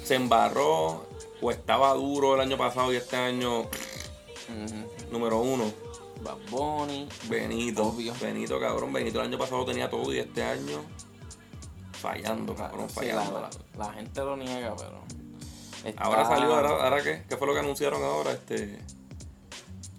se 0.03 0.15
embarró 0.15 1.07
o 1.41 1.51
estaba 1.51 1.95
duro 1.95 2.35
el 2.35 2.41
año 2.41 2.59
pasado 2.59 2.93
y 2.93 2.97
este 2.97 3.17
año, 3.17 3.67
número 5.11 5.39
uno, 5.39 5.73
Bad 6.23 6.39
Bunny. 6.51 7.09
Benito. 7.29 7.87
Obvio. 7.87 8.15
Benito, 8.21 8.61
cabrón. 8.61 8.93
Benito 8.93 9.21
el 9.21 9.29
año 9.29 9.39
pasado 9.39 9.65
tenía 9.65 9.89
todo 9.89 10.13
y 10.13 10.19
este 10.19 10.43
año 10.43 10.85
fallando, 12.09 12.55
cabrón, 12.55 12.89
Sí, 12.89 12.95
fallando. 12.95 13.41
la, 13.41 13.51
la- 13.79 13.87
la 13.87 13.93
gente 13.95 14.21
lo 14.21 14.37
niega, 14.37 14.75
pero. 14.77 15.01
está 15.85 16.03
Ahora 16.03 16.25
salió, 16.27 16.55
ahora, 16.55 16.69
ahora 16.85 17.03
qué? 17.03 17.23
¿Qué 17.29 17.37
fue 17.37 17.47
lo 17.47 17.55
que 17.55 17.61
anunciaron 17.61 18.03
ahora? 18.03 18.33
Este, 18.33 18.79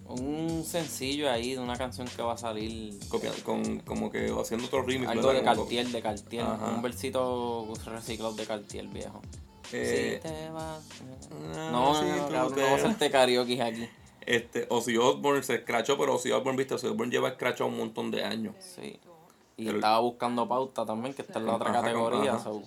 Un 0.08 0.64
sencillo 0.64 1.28
ahí 1.30 1.54
de 1.54 1.58
una 1.58 1.76
canción 1.76 2.06
que 2.06 2.22
va 2.22 2.34
a 2.34 2.38
salir. 2.38 2.96
copia- 3.08 3.32
con, 3.44 3.80
como 3.80 4.10
que 4.12 4.32
haciendo 4.40 4.66
otro 4.66 4.82
remix. 4.82 5.08
Algo 5.10 5.28
de 5.30 5.34
¿verdad? 5.38 5.52
Como- 5.56 5.62
Cartier, 5.64 5.88
de 5.88 6.02
Cartier. 6.02 6.42
Ajá. 6.44 6.66
Un 6.76 6.82
versito 6.82 7.66
reciclado 7.86 8.32
de 8.34 8.46
Cartier 8.46 8.86
viejo. 8.86 9.20
Eh, 9.72 10.20
si 10.22 10.28
te 10.28 10.48
vas. 10.50 10.80
ah, 11.56 11.70
No, 11.72 11.92
no, 11.92 12.00
sí, 12.00 12.06
no, 12.08 12.28
cabrón, 12.28 12.54
te- 12.54 12.60
no 12.60 12.66
vamos 12.66 12.80
a 12.82 12.84
hacerte 12.84 13.10
karaoke 13.10 13.60
aquí. 13.60 13.88
Este, 14.20 14.66
Ozzy 14.70 14.96
Osbourne 14.96 15.42
se 15.42 15.56
escrachó, 15.56 15.98
pero 15.98 16.14
Ozzy 16.14 16.30
Osbourne, 16.30 16.56
viste, 16.58 16.74
Ozzy 16.74 16.86
Osbourne 16.86 17.10
lleva 17.12 17.28
escrachado 17.30 17.68
un 17.68 17.76
montón 17.76 18.10
de 18.12 18.22
años. 18.24 18.54
Sí. 18.60 19.00
Y 19.56 19.68
El- 19.68 19.76
estaba 19.76 20.00
buscando 20.00 20.46
pauta 20.46 20.84
también, 20.84 21.14
que 21.14 21.22
está 21.22 21.38
en 21.38 21.46
la 21.46 21.54
otra 21.56 21.70
Ajá, 21.70 21.80
categoría. 21.80 22.34
ajá. 22.34 22.44
so, 22.44 22.62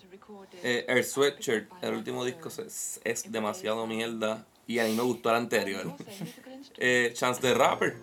Eh, 0.63 0.85
el 0.87 1.03
Sweatshirt, 1.03 1.69
el 1.83 1.93
último 1.93 2.25
disco 2.25 2.49
es, 2.49 2.99
es 3.03 3.31
demasiado 3.31 3.85
mierda 3.87 4.45
y 4.67 4.79
a 4.79 4.85
mí 4.85 4.95
me 4.95 5.03
gustó 5.03 5.29
el 5.29 5.35
anterior. 5.37 5.93
Eh, 6.77 7.11
Chance 7.13 7.41
the 7.41 7.53
Rapper, 7.53 7.95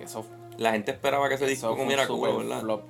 eso 0.00 0.24
La 0.58 0.72
gente 0.72 0.90
esperaba 0.90 1.28
que 1.28 1.36
ese 1.36 1.46
disco 1.46 1.76
comiera 1.76 2.06
culo, 2.06 2.38
¿verdad? 2.38 2.60
flop, 2.60 2.82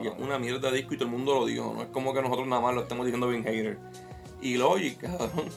Y 0.00 0.06
es 0.06 0.14
una 0.18 0.38
mierda 0.38 0.70
de 0.70 0.76
disco 0.78 0.94
y 0.94 0.96
todo 0.96 1.06
el 1.08 1.12
mundo 1.14 1.34
lo 1.34 1.46
dijo. 1.46 1.72
No 1.74 1.82
es 1.82 1.88
como 1.88 2.14
que 2.14 2.22
nosotros 2.22 2.46
nada 2.46 2.62
más 2.62 2.74
lo 2.74 2.82
estemos 2.82 3.04
diciendo 3.04 3.28
bien 3.28 3.42
hater. 3.44 3.78
Y 4.40 4.56
Logic, 4.56 4.98
cabrón, 5.00 5.48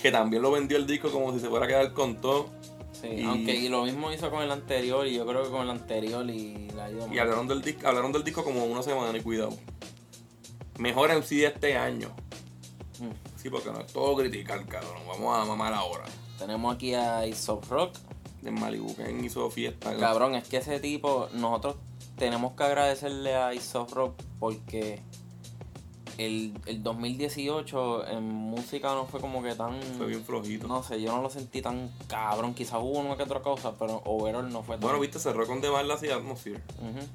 que 0.00 0.10
también 0.12 0.42
lo 0.42 0.50
vendió 0.52 0.76
el 0.78 0.86
disco 0.86 1.10
como 1.10 1.32
si 1.32 1.40
se 1.40 1.48
fuera 1.48 1.64
a 1.66 1.68
quedar 1.68 1.92
con 1.92 2.20
todo. 2.20 2.48
Sí, 3.00 3.08
y- 3.08 3.24
aunque 3.24 3.54
y 3.54 3.68
lo 3.68 3.84
mismo 3.84 4.10
hizo 4.12 4.30
con 4.30 4.42
el 4.42 4.50
anterior 4.50 5.06
y 5.06 5.14
yo 5.14 5.26
creo 5.26 5.44
que 5.44 5.50
con 5.50 5.62
el 5.62 5.70
anterior 5.70 6.28
y 6.28 6.68
la 6.70 6.86
ha 6.86 6.90
ido 6.90 7.12
Y 7.12 7.18
hablaron 7.18 7.46
del 7.46 7.62
disco, 7.62 7.86
hablaron 7.86 8.12
del 8.12 8.24
disco 8.24 8.42
como 8.44 8.64
una 8.64 8.82
semana 8.82 9.16
y 9.16 9.20
cuidado. 9.20 9.56
Mejor 10.78 11.10
en 11.10 11.22
sí 11.22 11.38
de 11.38 11.46
este 11.48 11.76
año. 11.76 12.08
Mm. 13.00 13.10
Sí, 13.40 13.50
porque 13.50 13.70
no 13.70 13.80
es 13.80 13.92
todo 13.92 14.16
criticar, 14.16 14.64
cabrón. 14.66 15.02
Vamos 15.06 15.36
a 15.36 15.44
mamar 15.44 15.72
ahora. 15.74 16.04
Tenemos 16.38 16.74
aquí 16.74 16.94
a 16.94 17.26
Isop 17.26 17.64
Rock. 17.68 17.94
De 18.42 18.52
Malibu, 18.52 18.94
que 18.94 19.10
hizo 19.24 19.50
fiesta. 19.50 19.96
Cabrón, 19.96 20.36
es 20.36 20.46
que 20.46 20.58
ese 20.58 20.78
tipo, 20.78 21.28
nosotros 21.34 21.74
tenemos 22.16 22.52
que 22.52 22.62
agradecerle 22.62 23.34
a 23.34 23.52
Isop 23.52 23.90
Rock 23.92 24.22
porque 24.38 25.02
el, 26.18 26.52
el 26.66 26.82
2018 26.82 28.08
en 28.08 28.24
música 28.24 28.92
no 28.94 29.06
fue 29.06 29.20
como 29.20 29.42
que 29.42 29.54
tan... 29.54 29.80
Fue 29.96 30.06
bien 30.06 30.24
flojito. 30.24 30.66
No 30.66 30.82
sé, 30.82 31.00
yo 31.00 31.12
no 31.12 31.22
lo 31.22 31.30
sentí 31.30 31.62
tan 31.62 31.90
cabrón. 32.08 32.54
Quizás 32.54 32.80
hubo 32.82 32.98
una 32.98 33.16
que 33.16 33.22
otra 33.22 33.40
cosa, 33.40 33.78
pero 33.78 34.02
overall 34.04 34.52
no 34.52 34.62
fue 34.62 34.76
tan... 34.76 34.82
Bueno, 34.82 35.00
viste, 35.00 35.18
cerró 35.18 35.46
con 35.46 35.60
The 35.60 35.70
Marlas 35.70 36.02
y 36.02 36.10
Atmosphere. 36.10 36.60
Ujú. 36.80 37.06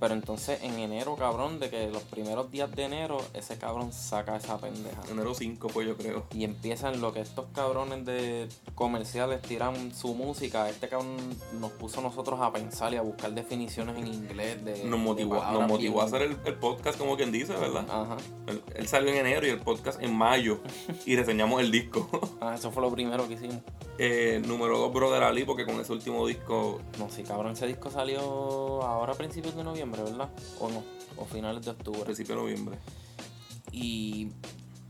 Pero 0.00 0.14
entonces 0.14 0.58
en 0.62 0.78
enero, 0.78 1.14
cabrón, 1.14 1.60
de 1.60 1.68
que 1.68 1.90
los 1.90 2.02
primeros 2.04 2.50
días 2.50 2.74
de 2.74 2.84
enero, 2.84 3.18
ese 3.34 3.58
cabrón 3.58 3.92
saca 3.92 4.34
esa 4.36 4.58
pendeja. 4.58 5.02
Enero 5.10 5.34
5 5.34 5.68
fue, 5.68 5.86
yo 5.86 5.96
creo. 5.98 6.24
Y 6.32 6.44
empiezan 6.44 7.02
lo 7.02 7.12
que 7.12 7.20
estos 7.20 7.44
cabrones 7.54 8.06
de 8.06 8.48
comerciales 8.74 9.42
tiran 9.42 9.94
su 9.94 10.14
música. 10.14 10.70
Este 10.70 10.88
cabrón 10.88 11.16
nos 11.60 11.72
puso 11.72 12.00
a 12.00 12.02
nosotros 12.02 12.40
a 12.40 12.50
pensar 12.50 12.94
y 12.94 12.96
a 12.96 13.02
buscar 13.02 13.32
definiciones 13.32 13.98
en 13.98 14.06
inglés. 14.06 14.64
De, 14.64 14.84
Nos 14.84 14.98
motivó, 14.98 15.34
de 15.34 15.52
nos 15.52 15.68
motivó 15.68 16.00
a 16.00 16.06
hacer 16.06 16.22
el, 16.22 16.38
el 16.46 16.54
podcast 16.54 16.98
como 16.98 17.18
quien 17.18 17.30
dice, 17.30 17.52
¿verdad? 17.52 17.84
Ajá. 17.90 18.16
Él, 18.46 18.62
él 18.74 18.88
salió 18.88 19.10
en 19.10 19.18
enero 19.18 19.46
y 19.46 19.50
el 19.50 19.60
podcast 19.60 20.02
en 20.02 20.14
mayo. 20.14 20.60
y 21.04 21.14
reseñamos 21.14 21.60
el 21.60 21.70
disco. 21.70 22.08
Ah, 22.40 22.54
eso 22.54 22.70
fue 22.70 22.82
lo 22.82 22.90
primero 22.90 23.28
que 23.28 23.34
hicimos. 23.34 23.60
Eh, 24.02 24.40
número 24.46 24.78
2, 24.78 24.92
Brother 24.94 25.22
Ali, 25.24 25.44
porque 25.44 25.66
con 25.66 25.78
ese 25.78 25.92
último 25.92 26.26
disco 26.26 26.80
No, 26.98 27.10
sí, 27.10 27.22
cabrón, 27.22 27.52
ese 27.52 27.66
disco 27.66 27.90
salió 27.90 28.20
ahora 28.82 29.12
a 29.12 29.14
principios 29.14 29.54
de 29.54 29.62
noviembre, 29.62 30.02
¿verdad? 30.02 30.30
O 30.58 30.70
no, 30.70 30.82
o 31.18 31.26
finales 31.26 31.62
de 31.66 31.72
octubre. 31.72 32.04
principio 32.04 32.34
de 32.36 32.40
noviembre. 32.40 32.78
Y 33.72 34.28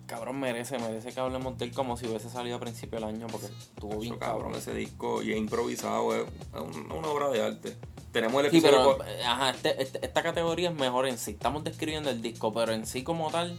cabrón 0.07 0.39
merece, 0.39 0.79
merece 0.79 1.13
que 1.13 1.19
hablemos 1.19 1.59
de 1.59 1.65
él 1.65 1.73
como 1.73 1.97
si 1.97 2.07
hubiese 2.07 2.31
salido 2.31 2.57
a 2.57 2.61
principio 2.61 3.01
del 3.01 3.09
año 3.09 3.27
porque 3.27 3.47
estuvo 3.47 3.99
bien 3.99 4.15
Eso, 4.15 4.21
cabrón, 4.21 4.55
ese 4.55 4.75
disco 4.75 5.23
y 5.23 5.33
es 5.33 5.39
improvisado, 5.39 6.15
es 6.15 6.25
una, 6.53 6.95
una 6.95 7.09
obra 7.09 7.31
de 7.31 7.43
arte. 7.43 7.77
Tenemos 8.13 8.45
el 8.45 8.51
Sí, 8.53 8.59
episodio. 8.59 8.97
pero 8.99 9.11
ajá, 9.29 9.51
este- 9.51 9.83
este- 9.83 10.05
esta 10.07 10.23
categoría 10.23 10.71
es 10.71 10.75
mejor 10.77 11.09
en 11.09 11.19
sí. 11.19 11.33
Estamos 11.33 11.65
describiendo 11.65 12.11
el 12.11 12.23
disco, 12.23 12.53
pero 12.53 12.73
en 12.73 12.87
sí 12.87 13.03
como 13.05 13.31
tal, 13.31 13.57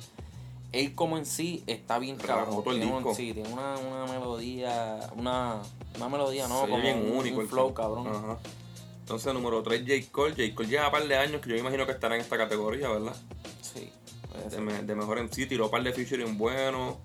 él 0.71 0.95
como 0.95 1.17
en 1.17 1.25
sí 1.25 1.63
está 1.67 1.99
bien 1.99 2.15
cabrón. 2.17 2.63
un- 2.65 2.79
disco. 2.79 3.13
sí, 3.15 3.33
tiene 3.33 3.49
una, 3.49 3.75
una 3.77 4.05
melodía, 4.11 4.99
una, 5.15 5.61
una 5.97 6.09
melodía, 6.09 6.47
¿no? 6.47 6.61
Como 6.61 6.79
bien 6.81 6.97
un, 7.11 7.17
único 7.17 7.37
un 7.37 7.41
el 7.43 7.47
flow, 7.49 7.73
cabrón. 7.73 8.07
Ajá. 8.07 8.37
Entonces, 9.01 9.33
número 9.33 9.61
3, 9.63 9.81
J. 9.81 10.11
Cole. 10.11 10.31
J. 10.35 10.55
Cole 10.55 10.69
lleva 10.69 10.85
un 10.85 10.91
par 10.91 11.07
de 11.07 11.17
años 11.17 11.41
que 11.41 11.49
yo 11.49 11.55
imagino 11.57 11.85
que 11.85 11.91
estará 11.91 12.15
en 12.15 12.21
esta 12.21 12.37
categoría, 12.37 12.87
¿verdad? 12.89 13.15
Sí. 13.61 13.89
De, 14.49 14.61
me- 14.61 14.81
mejor 14.95 15.17
en 15.19 15.31
sí, 15.33 15.45
tiró 15.45 15.65
un 15.65 15.71
par 15.71 15.83
de 15.83 15.91
featuring 15.91 16.37
buenos. 16.37 16.95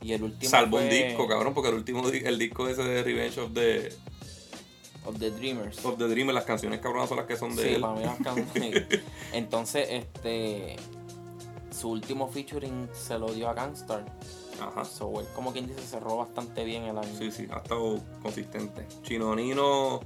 Y 0.00 0.12
el 0.12 0.22
último 0.22 0.50
Salvo 0.50 0.78
un 0.78 0.84
fue 0.84 0.94
disco, 1.04 1.26
cabrón, 1.28 1.52
porque 1.54 1.68
el 1.70 1.74
último 1.76 2.08
el 2.08 2.38
disco 2.38 2.68
ese 2.68 2.82
de 2.84 3.02
Revenge 3.02 3.38
of 3.40 3.52
the, 3.52 3.90
Of 5.06 5.18
the 5.18 5.30
Dreamers. 5.30 5.84
of 5.84 5.98
the 5.98 6.08
Dream, 6.08 6.28
las 6.30 6.44
canciones 6.44 6.80
cabronas 6.80 7.08
son 7.10 7.18
las 7.18 7.26
que 7.26 7.36
son 7.36 7.54
de 7.56 7.62
Sí, 7.62 7.68
él. 7.74 7.80
para 7.82 7.94
mí 7.94 8.04
las 8.04 8.18
canciones. 8.18 8.84
Entonces, 9.32 9.86
este. 9.90 10.76
Su 11.74 11.90
último 11.90 12.28
featuring 12.28 12.88
se 12.92 13.18
lo 13.18 13.26
dio 13.32 13.48
a 13.48 13.54
Gangstar. 13.54 14.04
Ajá. 14.60 14.84
So, 14.84 15.20
él, 15.20 15.26
como 15.34 15.52
quien 15.52 15.66
dice, 15.66 15.80
cerró 15.80 16.18
bastante 16.18 16.64
bien 16.64 16.84
el 16.84 16.96
año. 16.98 17.18
Sí, 17.18 17.30
sí, 17.32 17.48
ha 17.52 17.58
estado 17.58 17.98
consistente. 18.22 18.86
Chino 19.02 19.34
Nino 19.34 20.00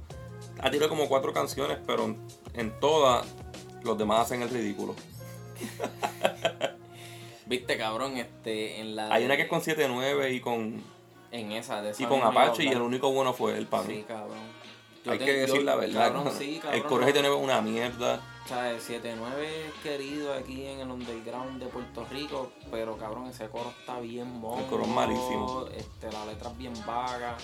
ha 0.59 0.71
tirado 0.71 0.89
como 0.89 1.07
cuatro 1.07 1.31
canciones, 1.31 1.77
pero 1.85 2.15
en 2.53 2.79
todas 2.79 3.25
los 3.83 3.97
demás 3.97 4.21
hacen 4.21 4.41
el 4.41 4.49
ridículo. 4.49 4.95
Viste, 7.45 7.77
cabrón, 7.77 8.17
este, 8.17 8.79
en 8.79 8.95
la. 8.95 9.11
Hay 9.13 9.21
de- 9.21 9.25
una 9.25 9.35
que 9.35 9.43
es 9.43 9.49
con 9.49 9.61
7-9 9.61 10.33
y 10.33 10.39
con, 10.39 10.81
En 11.31 11.51
esa, 11.51 11.81
de 11.81 11.91
esa 11.91 12.03
y 12.03 12.05
con 12.05 12.21
Apache 12.21 12.63
y 12.63 12.67
el 12.69 12.81
único 12.81 13.11
bueno 13.11 13.33
fue 13.33 13.57
él 13.57 13.65
para 13.67 13.83
Sí, 13.85 14.03
cabrón. 14.07 14.37
Yo 15.05 15.11
Hay 15.13 15.19
que 15.19 15.25
yo- 15.25 15.33
decir 15.33 15.63
la 15.63 15.75
verdad. 15.75 16.07
Cabrón, 16.07 16.25
¿no? 16.25 16.31
sí, 16.31 16.59
cabrón. 16.61 16.81
el 16.81 16.87
Coro 16.87 17.07
7-9 17.07 17.37
es 17.37 17.43
una 17.43 17.61
mierda. 17.61 18.21
O 18.49 18.51
sea, 18.51 18.71
el 18.71 18.81
7-9 18.81 19.43
es 19.43 19.73
querido 19.83 20.33
aquí 20.33 20.65
en 20.65 20.79
el 20.79 20.89
underground 20.89 21.61
de 21.61 21.67
Puerto 21.67 22.03
Rico, 22.09 22.51
pero 22.71 22.97
cabrón, 22.97 23.27
ese 23.27 23.47
coro 23.47 23.71
está 23.79 23.99
bien 23.99 24.27
mongo. 24.39 24.65
coro 24.65 24.85
es 24.85 24.89
malísimo. 24.89 25.67
Este, 25.77 26.11
la 26.11 26.25
letra 26.25 26.49
es 26.49 26.57
bien 26.57 26.73
vaga. 26.83 27.37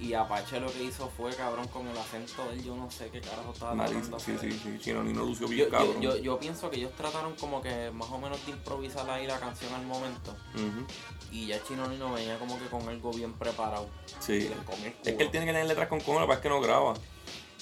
Y 0.00 0.12
Apache 0.12 0.58
lo 0.58 0.72
que 0.72 0.82
hizo 0.82 1.08
fue, 1.16 1.32
cabrón, 1.36 1.68
con 1.68 1.86
el 1.86 1.96
acento 1.96 2.44
de 2.48 2.54
él, 2.54 2.64
yo 2.64 2.74
no 2.74 2.90
sé 2.90 3.10
qué 3.10 3.20
carajo 3.20 3.52
estaba 3.52 3.76
Malísimo. 3.76 4.18
Sí, 4.18 4.32
hacer. 4.32 4.52
sí, 4.52 4.60
sí. 4.60 4.78
Chino 4.80 5.04
Nino 5.04 5.24
lució 5.24 5.46
bien 5.46 5.66
yo, 5.66 5.70
cabrón. 5.70 6.00
yo, 6.00 6.16
yo 6.16 6.36
pienso 6.40 6.68
que 6.68 6.78
ellos 6.78 6.90
trataron 6.96 7.36
como 7.36 7.62
que 7.62 7.92
más 7.92 8.10
o 8.10 8.18
menos 8.18 8.44
de 8.44 8.50
improvisar 8.50 9.08
ahí 9.08 9.28
la 9.28 9.38
canción 9.38 9.72
al 9.72 9.86
momento. 9.86 10.34
Ujú. 10.56 10.84
Y 11.30 11.46
ya 11.46 11.62
Chino 11.62 11.86
Nino 11.86 12.12
venía 12.12 12.36
como 12.40 12.58
que 12.58 12.66
con 12.66 12.88
algo 12.88 13.12
bien 13.12 13.34
preparado. 13.34 13.88
Sí. 14.18 14.48
el 14.48 14.52
Es 15.04 15.14
que 15.16 15.22
él 15.22 15.30
tiene 15.30 15.46
que 15.46 15.52
tener 15.52 15.66
letras 15.66 15.86
con 15.86 16.00
cojones, 16.00 16.26
para 16.26 16.38
es 16.38 16.42
que 16.42 16.48
no 16.48 16.60
graba. 16.60 16.94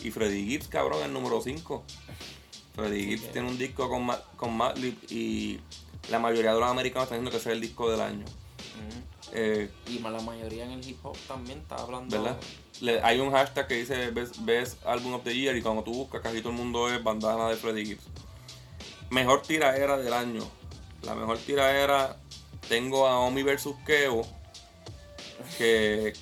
Y 0.03 0.11
Freddy 0.11 0.47
Gibbs, 0.47 0.69
cabrón, 0.69 1.03
el 1.03 1.13
número 1.13 1.43
5. 1.43 1.85
Freddy 2.79 3.05
Gibbs 3.07 3.23
que- 3.23 3.29
tiene 3.29 3.49
un 3.49 3.59
disco 3.59 3.89
con, 3.89 4.07
Ma- 4.07 4.21
con 4.37 4.57
Madlib 4.57 4.97
y 5.11 5.59
la 6.11 6.19
mayoría 6.19 6.55
de 6.55 6.61
los 6.61 6.69
americanos 6.71 7.05
están 7.05 7.19
diciendo 7.19 7.31
que 7.31 7.37
ese 7.39 7.51
es 7.51 7.55
el 7.55 7.61
disco 7.61 7.91
del 7.91 8.01
año. 8.01 8.25
Ujú. 8.25 9.03
Eh, 9.33 9.71
Y 9.89 9.99
la 9.99 10.21
mayoría 10.21 10.65
en 10.65 10.71
el 10.73 10.89
hip 10.89 11.05
hop 11.05 11.17
también 11.27 11.59
está 11.59 11.77
hablando. 11.77 12.17
¿Verdad? 12.23 12.39
Le- 12.81 13.03
hay 13.03 13.21
un 13.21 13.31
hashtag 13.33 13.67
que 13.67 13.75
dice 13.75 14.11
best, 14.13 14.37
Best 14.41 14.87
Album 14.87 15.15
of 15.15 15.25
the 15.25 15.35
Year 15.37 15.57
y 15.57 15.63
cuando 15.63 15.83
tú 15.83 15.93
buscas 15.93 16.23
casi 16.23 16.41
todo 16.41 16.51
el 16.51 16.57
mundo 16.59 16.89
es 16.93 17.03
bandana 17.03 17.49
de 17.49 17.57
Freddie 17.57 17.85
Gibbs. 17.85 18.05
Mejor 19.11 19.43
tiraera 19.43 19.97
del 19.99 20.13
año. 20.13 20.43
La 21.03 21.15
mejor 21.15 21.39
tiraera 21.39 22.17
tengo 22.69 23.07
a 23.07 23.19
Omi 23.21 23.43
versus 23.43 23.75
Kevo. 23.87 24.27
Que 25.57 26.13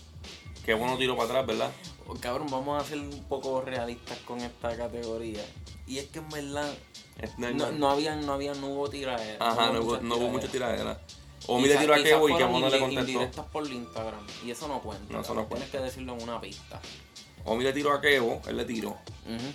Kevo 0.65 0.87
no 0.87 0.97
tiró 0.99 1.17
para 1.17 1.29
atrás, 1.29 1.47
¿verdad? 1.47 1.71
Oh, 2.09 2.15
Cabrón, 2.15 2.49
vamos 2.51 2.83
a 2.83 2.87
ser 2.87 2.99
un 2.99 3.25
poco 3.29 3.61
realistas 3.61 4.19
con 4.21 4.41
esta 4.41 4.77
categoría. 4.77 5.45
Y 5.87 5.99
es 5.99 6.07
que 6.09 6.19
en 6.19 6.29
verdad 6.29 6.73
Es- 7.19 7.39
no, 7.39 7.51
no 7.73 7.91
había, 7.91 8.17
no 8.17 8.33
había, 8.33 8.55
no 8.55 8.67
hubo 8.69 8.91
tiraderas. 8.91 9.41
Ajá, 9.41 9.73
no, 9.73 9.81
hubo, 9.81 9.97
no 9.99 10.17
hubo 10.17 10.29
mucha 10.29 10.49
tiradera. 10.49 11.01
Omi 11.49 11.69
le 11.69 11.77
tiró 11.77 11.95
a 11.95 12.03
Kevo 12.03 12.29
y 12.29 12.37
Kevo 12.37 12.59
no 12.59 12.69
le 12.69 12.79
contestó. 12.81 13.11
indirectas 13.11 13.47
por 13.47 13.71
Instagram. 13.71 14.27
Y 14.45 14.51
eso 14.51 14.67
no 14.67 14.81
cuenta. 14.81 15.13
No, 15.13 15.21
eso 15.21 15.33
no 15.35 15.47
cuenta. 15.47 15.67
Tienes 15.67 15.71
que 15.71 15.79
decirlo 15.79 16.15
en 16.17 16.23
una 16.25 16.41
pista. 16.41 16.81
Omi 17.45 17.63
le 17.63 17.73
tiró 17.73 17.93
a 17.93 18.01
Kevo, 18.01 18.43
él 18.49 18.57
le 18.57 18.65
tiró. 18.65 18.97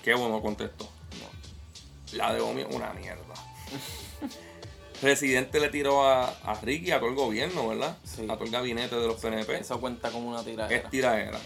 Kevo 0.03 0.29
no 0.29 0.41
contestó. 0.41 0.85
No. 0.85 2.17
La 2.17 2.33
de 2.33 2.39
Omi 2.39 2.63
una 2.63 2.93
mierda. 2.93 3.21
Residente 5.01 5.59
le 5.59 5.69
tiró 5.69 6.07
a, 6.07 6.27
a 6.29 6.53
Ricky, 6.61 6.91
a 6.91 6.99
todo 6.99 7.09
el 7.09 7.15
gobierno, 7.15 7.67
¿verdad? 7.67 7.97
Sí. 8.03 8.23
A 8.29 8.35
todo 8.35 8.43
el 8.45 8.51
gabinete 8.51 8.95
de 8.95 9.07
los 9.07 9.19
PNP. 9.19 9.57
Eso 9.59 9.79
cuenta 9.81 10.11
como 10.11 10.29
una 10.29 10.43
tiradera. 10.43 10.79
Es 10.83 10.89
tiraera. 10.91 11.39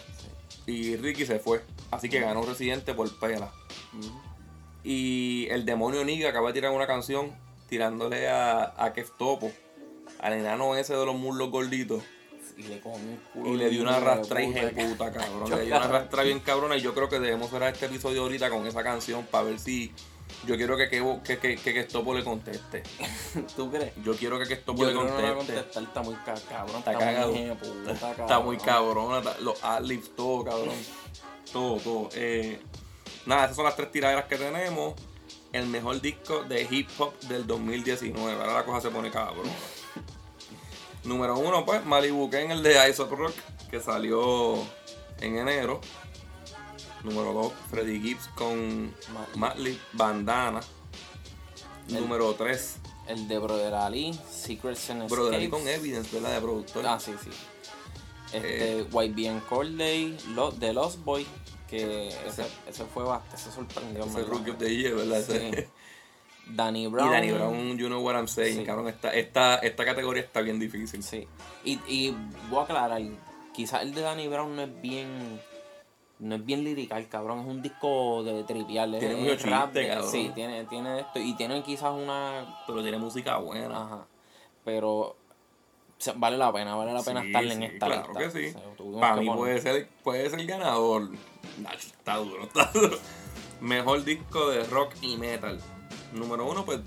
Sí. 0.65 0.71
Y 0.71 0.97
Ricky 0.97 1.25
se 1.25 1.39
fue. 1.39 1.63
Así 1.89 2.09
que 2.09 2.19
ganó 2.19 2.41
Residente 2.43 2.93
por 2.93 3.17
pela. 3.17 3.51
Ujú. 3.97 4.11
Y 4.85 5.47
el 5.49 5.65
demonio 5.65 6.05
Niga 6.05 6.29
acaba 6.29 6.47
de 6.49 6.53
tirar 6.53 6.71
una 6.71 6.85
canción 6.85 7.35
tirándole 7.67 8.29
a, 8.29 8.73
a 8.77 8.93
Kev 8.93 9.09
Topo, 9.17 9.51
al 10.19 10.33
enano 10.33 10.75
ese 10.75 10.95
de 10.95 11.05
los 11.05 11.15
muslos 11.15 11.49
gorditos. 11.49 12.03
Y 12.55 12.63
le 12.63 12.79
comió 12.79 12.99
un 12.99 13.19
culo. 13.33 13.49
Y 13.49 13.57
le 13.57 13.69
dio 13.69 13.81
una 13.81 13.99
rastra 13.99 14.39
de 14.39 14.71
puta. 14.71 15.11
cabrón. 15.11 15.49
Le 15.49 15.65
dio 15.65 15.75
una 15.75 15.79
cabrón. 15.81 15.91
rastra 16.01 16.23
bien 16.23 16.39
cabrona. 16.39 16.77
Y 16.77 16.81
yo 16.81 16.93
creo 16.93 17.09
que 17.09 17.19
debemos 17.19 17.49
cerrar 17.49 17.73
este 17.73 17.87
episodio 17.87 18.21
ahorita 18.21 18.49
con 18.51 18.65
esa 18.67 18.83
canción 18.83 19.25
para 19.25 19.45
ver 19.45 19.59
si. 19.59 19.91
Yo 20.47 20.55
quiero 20.55 20.77
que 20.77 20.89
Kevo- 20.89 21.21
que, 21.23 21.37
que, 21.39 21.55
que 21.55 21.73
Kev 21.73 21.87
Topo 21.87 22.13
le 22.13 22.23
conteste. 22.23 22.83
¿Tú 23.55 23.71
crees? 23.71 23.91
Yo 24.03 24.15
quiero 24.15 24.37
que 24.39 24.45
Kev 24.45 24.63
Topo 24.63 24.83
Yo 24.83 24.87
le 24.87 24.93
no 24.93 24.99
conteste. 25.01 25.33
contestar, 25.35 25.83
está 25.83 26.01
muy 26.03 26.15
ca- 26.15 26.35
cabrón. 26.49 26.77
Está 26.77 26.91
Está, 26.93 27.05
cagado. 27.05 27.31
muy 27.33 27.51
puta, 27.55 27.91
Está 28.21 28.39
muy 28.39 28.57
cabrón. 28.57 29.23
los 29.41 29.63
adlibs, 29.63 30.15
todo 30.15 30.43
cabrón. 30.45 30.75
Todo, 31.51 31.77
todo. 31.77 32.09
Eh, 32.15 32.59
nada, 33.25 33.45
esas 33.45 33.55
son 33.55 33.65
las 33.65 33.75
tres 33.75 33.91
tiraderas 33.91 34.25
que 34.25 34.37
tenemos. 34.37 34.93
El 35.51 35.67
mejor 35.67 36.01
disco 36.01 36.43
de 36.43 36.67
hip 36.69 36.89
hop 36.99 37.17
del 37.21 37.47
2019. 37.47 38.33
Ahora 38.41 38.53
la 38.55 38.65
cosa 38.65 38.81
se 38.81 38.89
pone 38.89 39.09
cabrón. 39.09 39.49
Número 41.03 41.37
uno, 41.37 41.65
pues, 41.65 41.85
Malibu 41.85 42.29
Ken, 42.29 42.51
el 42.51 42.63
de 42.63 42.89
Ice 42.89 43.01
of 43.01 43.11
Rock, 43.11 43.33
que 43.69 43.79
salió 43.79 44.55
en 45.21 45.37
enero. 45.37 45.79
Número 47.03 47.31
dos, 47.33 47.53
Freddie 47.69 47.99
Gibbs 48.01 48.27
con. 48.35 48.93
Madlib, 49.35 49.79
Bandana. 49.93 50.59
El- 51.87 52.01
Número 52.01 52.33
tres, 52.33 52.77
El 53.07 53.27
de 53.27 53.37
Brother 53.37 53.75
Ali, 53.75 54.19
Secrets 54.31 54.89
and 54.89 55.07
Brother 55.07 55.35
Ali 55.35 55.45
Escapes. 55.45 55.63
con 55.63 55.71
Evidence, 55.71 56.09
¿verdad? 56.15 56.33
De 56.33 56.41
productor. 56.41 56.87
Ah, 56.87 56.99
sí, 56.99 57.13
sí. 57.23 57.29
Eh. 58.33 58.83
Este, 58.83 59.05
YBN 59.05 59.39
Corday, 59.47 60.17
Lo- 60.33 60.51
The 60.51 60.73
Lost 60.73 60.97
Boy, 61.03 61.27
que 61.77 62.07
ese, 62.27 62.45
ese 62.67 62.85
fue 62.85 63.03
bastante, 63.03 63.35
ese 63.35 63.51
sorprendió. 63.51 64.03
en 64.03 64.09
Ese. 64.09 64.23
Rookie 64.23 64.51
of 64.51 64.57
the 64.57 64.75
Year, 64.75 64.95
¿verdad? 64.95 65.21
Sí. 65.21 65.51
Danny 66.47 66.83
Y 66.83 66.87
Brown. 66.87 67.11
Danny 67.11 67.31
Brown, 67.31 67.77
you 67.77 67.87
know 67.87 68.01
what 68.05 68.15
I'm 68.15 68.27
saying, 68.27 68.59
Sí. 68.59 68.63
cabrón. 68.65 68.87
Esta, 68.87 69.11
esta, 69.13 69.55
esta 69.55 69.83
categoría 69.85 70.21
está 70.23 70.41
bien 70.41 70.59
difícil. 70.59 71.01
Sí. 71.01 71.27
Y, 71.63 71.79
y 71.87 72.15
voy 72.49 72.59
a 72.59 72.63
aclarar, 72.63 73.01
quizás 73.53 73.81
el 73.81 73.93
de 73.95 74.01
Danny 74.01 74.27
Brown 74.27 74.55
no 74.55 74.61
es 74.63 74.81
bien. 74.81 75.41
No 76.19 76.35
es 76.35 76.45
bien 76.45 76.63
lirical, 76.63 77.09
cabrón. 77.09 77.39
Es 77.41 77.45
un 77.47 77.61
disco 77.61 78.23
de 78.23 78.43
trivial. 78.43 78.95
Tiene 78.99 79.15
mucho 79.15 79.47
rap 79.47 79.65
chiste, 79.65 79.79
de- 79.79 79.87
cabrón. 79.89 80.11
Sí, 80.11 80.31
tiene, 80.33 80.63
tiene 80.65 80.99
esto. 81.01 81.19
Y 81.19 81.33
tiene 81.35 81.61
quizás 81.63 81.91
una. 81.93 82.59
Pero 82.67 82.81
tiene 82.83 82.97
música 82.99 83.37
buena. 83.37 83.81
Ajá. 83.83 84.05
Pero. 84.63 85.15
vale 86.15 86.37
la 86.37 86.53
pena, 86.53 86.75
vale 86.75 86.93
la 86.93 87.01
pena 87.01 87.21
Sí, 87.21 87.27
estar 87.27 87.43
en 87.43 87.63
esta 87.63 87.85
claro 87.87 88.13
lista. 88.13 88.19
que 88.19 88.29
sí. 88.31 88.55
O 88.55 88.59
sea, 88.59 88.75
tuvimos 88.77 89.01
Para 89.01 89.15
mí 89.17 89.25
poner- 89.25 89.37
puede 89.39 89.61
ser, 89.61 89.87
puede 90.03 90.29
ser 90.29 90.45
ganador. 90.45 91.09
Está 91.73 92.17
duro, 92.17 92.43
está 92.43 92.71
duro. 92.73 92.97
Mejor 93.61 94.03
disco 94.03 94.49
de 94.49 94.63
rock 94.65 94.93
y 95.01 95.17
metal. 95.17 95.59
Número 96.13 96.49
uno, 96.49 96.65
pues, 96.65 96.79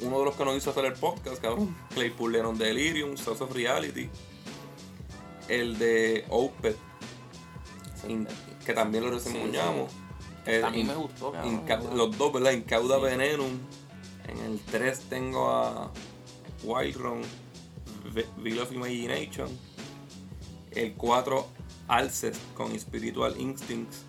uno 0.00 0.18
de 0.18 0.24
los 0.24 0.34
que 0.36 0.44
nos 0.44 0.56
hizo 0.56 0.70
hacer 0.70 0.84
el 0.84 0.92
podcast, 0.94 1.40
cabrón. 1.40 1.76
Claypool 1.94 2.32
Lennon 2.32 2.58
Delirium, 2.58 3.16
Source 3.16 3.42
of 3.44 3.52
Reality. 3.52 4.08
El 5.48 5.78
de 5.78 6.24
Opeth, 6.28 6.76
que 8.64 8.72
también 8.72 9.04
lo 9.04 9.10
reseñamos. 9.10 9.90
A 10.64 10.70
mí 10.70 10.80
in- 10.80 10.86
me 10.88 10.94
gustó, 10.94 11.32
cabrón. 11.32 11.96
Los 11.96 12.16
dos, 12.18 12.32
¿verdad? 12.32 12.52
Incauda 12.52 12.96
Sí. 12.96 13.02
Venenum. 13.02 13.58
En 14.28 14.38
el 14.38 14.60
3 14.60 15.00
tengo 15.08 15.50
a 15.50 15.90
Wild 16.64 16.96
Run, 16.96 17.22
Veil 18.38 18.60
of 18.60 18.72
Imagination. 18.72 19.48
El 20.70 20.94
4, 20.94 21.46
Alcest 21.92 22.40
con 22.54 22.78
Spiritual 22.78 23.38
Instincts. 23.38 24.04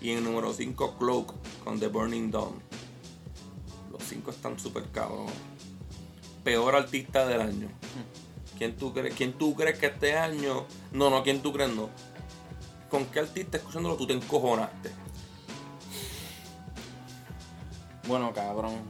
Y 0.00 0.12
en 0.12 0.18
el 0.18 0.24
número 0.24 0.54
5, 0.54 0.96
Cloak 0.98 1.34
con 1.62 1.78
The 1.78 1.88
Burning 1.88 2.30
Dawn. 2.30 2.62
Los 3.92 4.02
5 4.04 4.30
están 4.30 4.58
súper 4.58 4.90
cabros. 4.90 5.30
Peor 6.42 6.74
artista 6.74 7.26
del 7.26 7.42
año. 7.42 7.68
¿Quién 8.56 8.74
tú, 8.74 8.94
crees, 8.94 9.14
¿Quién 9.14 9.34
tú 9.34 9.54
crees 9.54 9.78
que 9.78 9.86
este 9.86 10.16
año... 10.16 10.64
No, 10.92 11.10
no, 11.10 11.22
¿quién 11.22 11.42
tú 11.42 11.52
crees 11.52 11.70
no? 11.70 11.90
¿Con 12.88 13.04
qué 13.06 13.20
artista 13.20 13.58
escuchándolo 13.58 13.96
tú 13.96 14.06
te 14.06 14.14
encojonaste? 14.14 14.90
Bueno, 18.08 18.32
cabrón. 18.32 18.80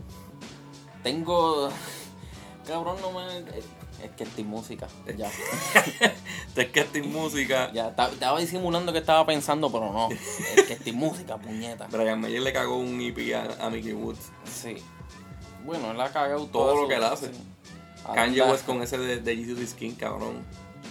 Tengo. 1.02 1.68
Cabrón, 2.66 2.96
no 3.02 3.10
me. 3.10 3.38
Es 4.04 4.10
que 4.16 4.24
estoy 4.24 4.44
música. 4.44 4.86
Ya. 5.16 5.30
Es 6.56 6.66
que 6.70 6.80
esta 6.80 6.98
música. 7.00 7.70
Ya, 7.74 7.94
ta- 7.94 8.08
estaba 8.08 8.38
disimulando 8.40 8.92
que 8.92 8.98
estaba 8.98 9.24
pensando, 9.26 9.70
pero 9.70 9.92
no. 9.92 10.08
Es 10.56 10.64
que 10.66 10.72
estoy 10.74 10.92
música, 10.92 11.36
puñeta. 11.36 11.86
Brian 11.90 12.20
Mayer 12.20 12.42
le 12.42 12.52
cagó 12.52 12.76
un 12.78 13.00
EP 13.00 13.34
a, 13.34 13.66
a 13.66 13.70
Mickey 13.70 13.92
Woods. 13.92 14.30
Sí. 14.44 14.76
Bueno, 15.64 15.90
él 15.90 16.00
ha 16.00 16.10
cagado 16.12 16.46
Todo 16.46 16.70
toda 16.70 16.82
lo 16.82 16.88
que 16.88 16.94
él 16.94 17.04
hace. 17.04 17.30
Kanye 18.14 18.42
West 18.42 18.64
con 18.66 18.82
ese 18.82 18.98
de, 18.98 19.18
de 19.20 19.36
Jesus 19.36 19.70
Skin, 19.70 19.94
cabrón. 19.94 20.44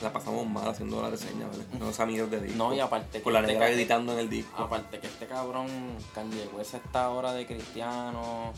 La 0.04 0.14
pasamos 0.14 0.48
mal 0.48 0.70
haciendo 0.70 1.02
la 1.02 1.10
reseña, 1.10 1.48
¿verdad? 1.48 1.66
No 1.80 1.90
esa 1.90 2.06
mierda 2.06 2.38
de 2.38 2.42
disco. 2.48 2.58
No, 2.58 2.74
y 2.74 2.80
aparte. 2.80 3.22
Con 3.22 3.34
la 3.34 3.40
este 3.42 3.52
negra 3.54 3.68
ca- 3.68 3.74
gritando 3.74 4.14
en 4.14 4.20
el 4.20 4.30
disco. 4.30 4.62
Aparte 4.64 5.00
que 5.00 5.08
este 5.08 5.26
cabrón, 5.26 5.68
Kanye 6.16 6.48
West 6.56 6.76
está 6.76 7.06
ahora 7.06 7.34
de 7.34 7.46
cristiano. 7.46 8.54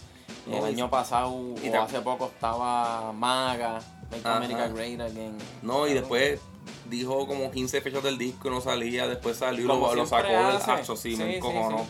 No, 0.46 0.58
el 0.58 0.66
año 0.66 0.90
pasado 0.90 1.34
y 1.64 1.70
o 1.70 1.82
hace 1.82 2.00
poco 2.02 2.26
estaba 2.26 3.12
Maga. 3.14 3.80
Make. 4.12 4.28
America 4.28 4.68
Great 4.68 5.00
Again. 5.00 5.38
No, 5.62 5.88
y 5.88 5.94
después 5.94 6.40
dijo 6.86 7.28
como 7.28 7.52
15 7.52 7.82
fechas 7.82 8.04
del 8.04 8.18
disco 8.18 8.48
y 8.48 8.52
no 8.52 8.62
salía. 8.62 9.08
Después 9.08 9.38
salió 9.38 9.64
y 9.66 9.68
lo, 9.68 9.96
lo 9.96 10.06
sacó 10.06 10.28
del 10.28 10.58
hacho, 10.58 10.96
sí, 10.96 11.16
Sí, 11.16 11.24
me 11.24 11.38
encojonó. 11.38 11.80
sí. 11.80 11.86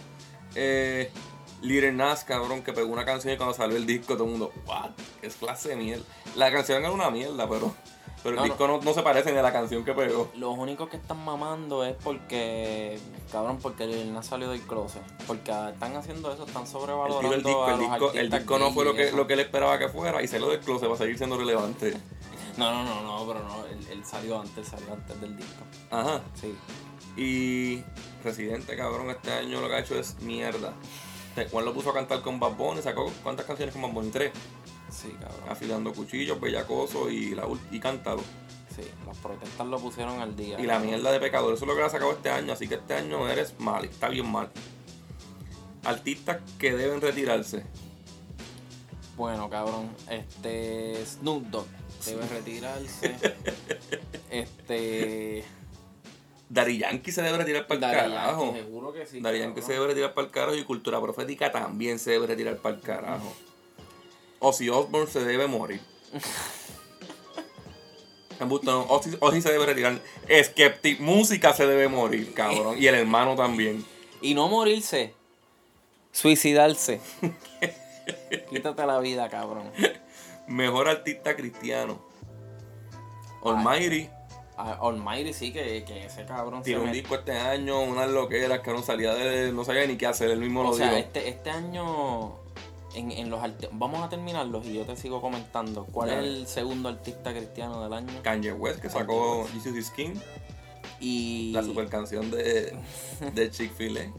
Eh, 0.55 1.12
Little 1.62 1.91
Nas, 1.91 2.24
cabrón, 2.24 2.63
que 2.63 2.74
pegó 2.74 2.91
una 2.91 3.05
canción 3.05 3.33
y 3.33 3.38
cuando 3.38 3.53
salió 3.53 3.77
el 3.77 3.86
disco 3.86 4.15
todo 4.15 4.24
el 4.25 4.31
mundo, 4.31 4.51
what? 4.65 4.89
Es 5.21 5.36
clase 5.36 5.69
de 5.69 5.75
mierda. 5.75 6.03
La 6.36 6.51
canción 6.51 6.79
era 6.79 6.91
una 6.91 7.12
mierda, 7.12 7.48
pero, 7.48 7.71
pero 8.24 8.36
No, 8.38 8.43
el 8.43 8.50
disco 8.50 8.67
no, 8.67 8.81
no 8.81 8.93
se 8.95 9.03
parece 9.03 9.31
ni 9.31 9.38
a 9.38 9.43
la 9.43 9.53
canción 9.53 9.86
que 9.86 9.93
pegó. 9.93 10.31
Los 10.36 10.58
únicos 10.58 10.89
que 10.89 10.97
están 10.97 11.23
mamando 11.23 11.86
es 11.86 11.95
porque, 12.04 12.97
cabrón, 13.32 13.60
porque 13.62 13.86
Lil 13.86 14.12
Nas 14.12 14.25
salió 14.25 14.49
del 14.49 14.62
closet. 14.62 15.04
Porque 15.27 15.51
están 15.51 15.95
haciendo 15.95 16.34
eso, 16.34 16.45
están 16.47 16.65
sobrevalorando 16.65 17.32
el 17.36 17.43
disco, 17.43 17.63
a 17.63 17.73
el 17.73 17.77
los 17.80 17.80
disco, 17.91 18.12
el 18.12 18.17
artistas 18.17 18.39
disco 18.39 18.60
no 18.60 18.71
fue 18.71 18.84
lo 18.86 18.95
que, 18.95 19.04
eso. 19.10 19.15
lo 19.15 19.27
que 19.27 19.34
él 19.34 19.39
esperaba 19.41 19.77
que 19.77 19.88
fuera 19.89 20.23
y 20.23 20.27
se 20.27 20.39
lo 20.39 20.49
del 20.49 20.62
closet 20.62 20.89
va 20.89 20.95
a 20.95 20.97
seguir 20.97 21.17
siendo 21.17 21.38
relevante. 21.38 21.93
No, 22.57 22.71
no, 22.71 22.83
no, 22.83 23.03
no, 23.03 23.27
pero 23.27 23.43
no, 23.47 23.65
él, 23.65 23.79
él 23.89 24.05
salió 24.05 24.39
antes, 24.39 24.67
salió 24.67 24.93
antes 24.93 25.19
del 25.21 25.35
disco. 25.35 25.63
Ajá. 25.89 26.21
Sí. 26.35 26.55
Y 27.17 27.83
Residente, 28.23 28.75
cabrón, 28.75 29.09
este 29.09 29.31
año 29.31 29.61
lo 29.61 29.67
que 29.67 29.75
ha 29.75 29.79
hecho 29.79 29.99
es 29.99 30.19
mierda. 30.21 30.73
Juan 31.49 31.65
lo 31.65 31.73
puso 31.73 31.91
a 31.91 31.93
cantar 31.93 32.21
con 32.21 32.39
Bad 32.39 32.55
Bunny, 32.55 32.81
sacó 32.81 33.11
cuántas 33.23 33.45
canciones 33.45 33.73
con 33.73 33.81
Bad 33.83 33.91
Bunny, 33.91 34.09
tres. 34.11 34.31
Sí, 34.89 35.09
cabrón. 35.19 35.49
Afilando 35.49 35.93
cuchillos, 35.93 36.39
bellacoso 36.39 37.09
y 37.09 37.33
la 37.33 37.47
y 37.71 37.79
cántalo. 37.79 38.21
Sí, 38.75 38.83
las 39.05 39.17
protestas 39.17 39.67
lo 39.67 39.79
pusieron 39.79 40.19
al 40.21 40.35
día. 40.35 40.59
Y 40.59 40.63
la 40.63 40.79
mierda 40.79 41.11
de 41.11 41.19
pecador, 41.19 41.53
eso 41.53 41.63
es 41.63 41.67
lo 41.67 41.73
que 41.73 41.81
le 41.81 41.87
ha 41.87 41.89
sacado 41.89 42.11
este 42.11 42.29
año, 42.29 42.53
así 42.53 42.67
que 42.67 42.75
este 42.75 42.93
año 42.93 43.27
eres 43.27 43.59
mal, 43.59 43.85
está 43.85 44.09
bien 44.09 44.29
mal. 44.29 44.49
Artistas 45.83 46.41
que 46.59 46.73
deben 46.73 47.01
retirarse. 47.01 47.65
Bueno, 49.17 49.49
cabrón, 49.49 49.89
este 50.09 51.05
Snoop 51.05 51.43
Dogg 51.47 51.67
debe 52.05 52.27
retirarse. 52.27 53.15
este 54.29 55.43
Dari 56.49 56.79
Yankee 56.79 57.11
se 57.11 57.21
debe 57.21 57.37
retirar 57.37 57.65
para 57.65 57.75
el 57.75 58.09
carajo. 58.09 58.45
Yankee, 58.45 58.59
seguro 58.59 58.93
que 58.93 59.05
sí. 59.05 59.21
Dari 59.21 59.39
Yankee 59.39 59.61
se 59.61 59.73
debe 59.73 59.87
retirar 59.87 60.13
para 60.13 60.27
el 60.27 60.33
carajo 60.33 60.55
y 60.55 60.63
Cultura 60.65 60.99
Profética 60.99 61.51
también 61.51 61.97
se 61.97 62.11
debe 62.11 62.27
retirar 62.27 62.57
para 62.57 62.75
el 62.75 62.81
carajo. 62.81 63.33
Ozzy 64.39 64.69
Osbourne 64.69 65.09
se 65.09 65.23
debe 65.23 65.47
morir. 65.47 65.79
No, 68.63 68.87
Ozzy, 68.89 69.15
Ozzy 69.19 69.39
se 69.39 69.51
debe 69.51 69.67
retirar. 69.67 70.01
Skeptic 70.43 70.99
Música 70.99 71.53
se 71.53 71.67
debe 71.67 71.87
morir, 71.87 72.33
cabrón. 72.33 72.75
Y 72.81 72.87
el 72.87 72.95
hermano 72.95 73.35
también. 73.35 73.85
Y 74.19 74.33
no 74.33 74.47
morirse. 74.47 75.13
Suicidarse. 76.11 77.01
Quítate 78.49 78.85
la 78.87 78.99
vida, 78.99 79.29
cabrón. 79.29 79.71
Mejor 80.47 80.88
artista 80.89 81.36
cristiano. 81.36 81.99
Almighty 83.43 84.10
A 84.58 84.73
Almighty 84.73 85.34
sí 85.34 85.51
que, 85.51 85.84
que 85.84 86.06
ese 86.06 86.25
cabrón 86.25 86.62
tiró 86.62 86.80
se 86.80 86.84
un 86.86 86.89
met- 86.91 86.93
disco 86.93 87.15
este 87.15 87.32
año, 87.32 87.82
unas 87.82 88.10
loqueras 88.10 88.60
que 88.60 88.71
no 88.71 88.82
salía 88.84 89.13
de. 89.15 89.51
No 89.51 89.63
sabía 89.63 89.88
ni 89.88 89.97
qué 89.97 90.06
hacer, 90.08 90.30
él 90.30 90.39
mismo 90.39 90.62
O 90.62 90.63
lo 90.63 90.73
sea, 90.73 90.88
dijo. 90.89 90.97
este, 90.99 91.30
este 91.30 91.49
año 91.49 92.34
en, 92.93 93.12
en 93.12 93.30
los 93.32 93.41
arte- 93.41 93.69
vamos 93.71 94.04
a 94.04 94.10
terminarlos 94.10 94.65
y 94.67 94.73
yo 94.73 94.86
te 94.86 94.95
sigo 94.95 95.19
comentando. 95.21 95.86
¿Cuál 95.86 96.10
es 96.12 96.17
el 96.17 96.47
segundo 96.47 96.89
artista 96.89 97.32
cristiano 97.32 97.82
del 97.84 97.93
año? 97.93 98.13
Kanye 98.21 98.54
West 98.54 98.82
que 98.82 98.89
sacó 98.89 99.47
Jesus 99.54 99.75
is 99.75 99.89
King, 99.89 100.13
Y, 100.99 101.51
la 101.54 101.63
super 101.63 101.88
canción 101.88 102.30
de, 102.30 102.77
de 103.34 103.49
Chick-fil-A. 103.51 104.12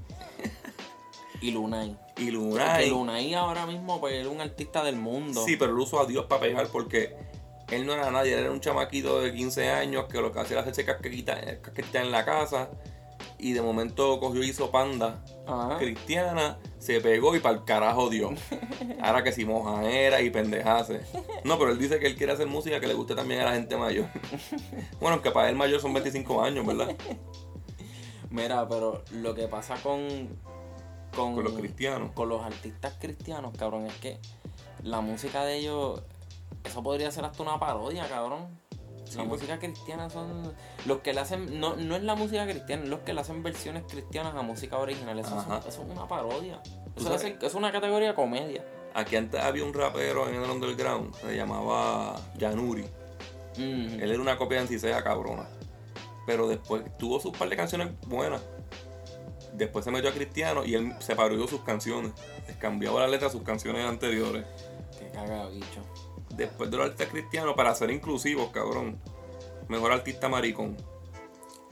Y 1.43 1.51
Lunay. 1.51 1.97
Y 2.17 2.31
Lunay. 2.31 2.89
Lunay 2.89 3.35
ahora 3.35 3.67
mismo 3.67 4.01
pues, 4.01 4.15
es 4.15 4.27
un 4.27 4.41
artista 4.41 4.83
del 4.85 4.97
mundo. 4.97 5.45
Sí, 5.45 5.57
pero 5.57 5.73
él 5.73 5.79
usó 5.79 6.01
a 6.01 6.07
Dios 6.07 6.27
para 6.27 6.41
pegar 6.43 6.69
porque 6.69 7.15
él 7.71 7.85
no 7.85 7.93
era 7.93 8.11
nadie, 8.11 8.35
él 8.35 8.41
era 8.41 8.53
un 8.53 8.61
chamaquito 8.61 9.21
de 9.21 9.35
15 9.35 9.71
años 9.71 10.07
que 10.07 10.21
lo 10.21 10.33
que 10.33 10.41
hacía 10.41 10.55
era 10.55 10.61
hacerse 10.63 10.85
casquequita, 10.85 11.39
eh, 11.41 11.61
casquetear 11.61 12.05
en 12.05 12.13
la 12.13 12.25
casa 12.25 12.71
y 13.39 13.53
de 13.55 13.61
momento 13.61 14.21
cogió 14.21 14.45
y 14.45 14.51
hizo 14.51 14.71
panda 14.71 15.25
Ajá. 15.47 15.79
cristiana, 15.79 16.59
se 16.79 17.01
pegó 17.01 17.35
y 17.35 17.41
para 17.41 17.57
el 17.57 17.65
carajo 17.65 18.09
Dios. 18.09 18.39
Ahora 19.03 19.25
que 19.25 19.33
si 19.33 19.45
mojanera 19.45 20.21
y 20.23 20.31
pendejase. 20.31 21.01
No, 21.43 21.59
pero 21.59 21.73
él 21.73 21.79
dice 21.79 21.99
que 21.99 22.07
él 22.07 22.15
quiere 22.15 22.33
hacer 22.33 22.47
música 22.47 22.79
que 22.79 22.87
le 22.87 22.95
guste 22.95 23.17
también 23.17 23.41
a 23.41 23.45
la 23.47 23.53
gente 23.55 23.77
mayor. 23.77 24.07
Bueno, 25.01 25.15
aunque 25.15 25.33
para 25.33 25.51
él 25.51 25.57
mayor 25.57 25.81
son 25.81 25.93
25 25.93 26.45
años, 26.45 26.65
¿verdad? 26.65 26.95
Mira, 28.31 28.69
pero 28.69 29.03
lo 29.11 29.35
que 29.35 29.49
pasa 29.49 29.75
con, 29.83 30.29
con, 31.15 31.35
Con 31.35 31.45
los 31.45 31.53
cristianos. 31.55 32.11
con 32.13 32.29
los 32.29 32.43
artistas 32.43 32.95
cristianos, 32.99 33.53
cabrón, 33.57 33.87
es 33.87 33.95
que 33.97 34.19
la 34.83 35.01
música 35.01 35.45
de 35.45 35.57
ellos, 35.59 36.03
eso 36.65 36.83
podría 36.83 37.11
ser 37.11 37.25
hasta 37.25 37.43
una 37.43 37.59
parodia, 37.59 38.09
cabrón. 38.09 38.47
Sí, 39.05 39.19
la 39.19 39.25
pues. 39.25 39.43
música 39.43 39.59
cristiana 39.59 40.09
son 40.09 40.55
los 40.87 40.99
que 41.01 41.13
le 41.13 41.21
hacen, 41.21 41.61
no, 41.61 41.77
no 41.77 41.97
es 41.97 42.03
la 42.03 42.15
música 42.15 42.47
cristiana, 42.47 42.85
es 42.85 42.89
los 42.89 43.01
que 43.01 43.13
le 43.13 43.21
hacen 43.21 43.43
versiones 43.43 43.83
cristianas 43.89 44.35
a 44.35 44.43
música 44.43 44.79
original. 44.79 45.19
Eso, 45.19 45.37
es, 45.39 45.45
Ajá. 45.45 45.59
eso 45.67 45.83
es 45.83 45.89
una 45.91 46.09
parodia. 46.09 46.63
¿Tú 46.95 47.03
Eso 47.03 47.15
es, 47.15 47.25
es 47.43 47.55
una 47.55 47.71
categoría 47.73 48.09
de 48.09 48.15
comedia. 48.15 48.65
Aquí 48.95 49.17
antes 49.17 49.41
había 49.41 49.65
un 49.65 49.73
rapero 49.75 50.29
en 50.29 50.43
el 50.43 50.51
underground, 50.51 51.15
se 51.17 51.37
llamaba 51.37 52.15
Yanuri. 52.39 52.85
Mm. 53.57 54.01
Él 54.01 54.11
era 54.13 54.21
una 54.21 54.37
copia 54.37 54.59
de 54.59 54.63
Ancisea 54.63 55.03
cabrona. 55.03 55.47
Pero 56.27 56.47
después 56.49 56.83
tuvo 56.99 57.21
sus 57.21 57.37
par 57.37 57.49
de 57.49 57.57
canciones 57.57 57.89
buenas. 58.07 58.41
Después 59.53 59.85
se 59.85 59.91
metió 59.91 60.11
a 60.11 60.13
Cristiano 60.13 60.65
y 60.65 60.75
él 60.75 60.95
se 61.01 61.15
parodió 61.15 61.47
sus 61.47 61.61
canciones. 61.61 62.13
Les 62.47 62.57
cambiaba 62.57 63.01
la 63.01 63.09
letra 63.09 63.29
a 63.29 63.31
sus 63.31 63.43
canciones 63.43 63.85
anteriores. 63.85 64.45
Qué 64.99 65.11
caga 65.11 65.49
bicho. 65.49 65.85
Después 66.35 66.71
de 66.71 66.77
los 66.79 66.87
artistas 66.87 67.09
cristianos, 67.09 67.55
para 67.55 67.75
ser 67.75 67.91
inclusivos, 67.91 68.51
cabrón. 68.51 68.99
Mejor 69.69 69.93
artista 69.93 70.29
maricón. 70.29 70.77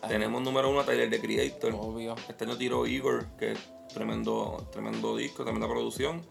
Tenemos 0.06 0.42
número 0.42 0.70
uno 0.70 0.80
a 0.80 0.84
Tyler 0.84 1.10
the 1.10 1.20
Creator. 1.20 1.74
Obvio. 1.74 2.14
Este 2.28 2.44
año 2.44 2.56
tiró 2.56 2.86
Igor, 2.86 3.26
que 3.38 3.52
es 3.52 3.58
tremendo, 3.92 4.68
tremendo 4.72 5.16
disco, 5.16 5.44
tremenda 5.44 5.68
producción. 5.68 6.24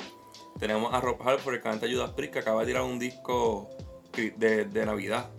Tenemos 0.60 0.94
a 0.94 1.02
Rob 1.02 1.18
Halford, 1.28 1.56
el 1.56 1.62
cantante 1.62 1.88
de 1.88 1.96
Judas 1.96 2.12
Priest, 2.12 2.34
que 2.34 2.40
acaba 2.40 2.62
de 2.62 2.68
tirar 2.68 2.84
un 2.84 3.00
disco 3.00 3.70
de, 4.14 4.66
de 4.66 4.86
Navidad. 4.86 5.30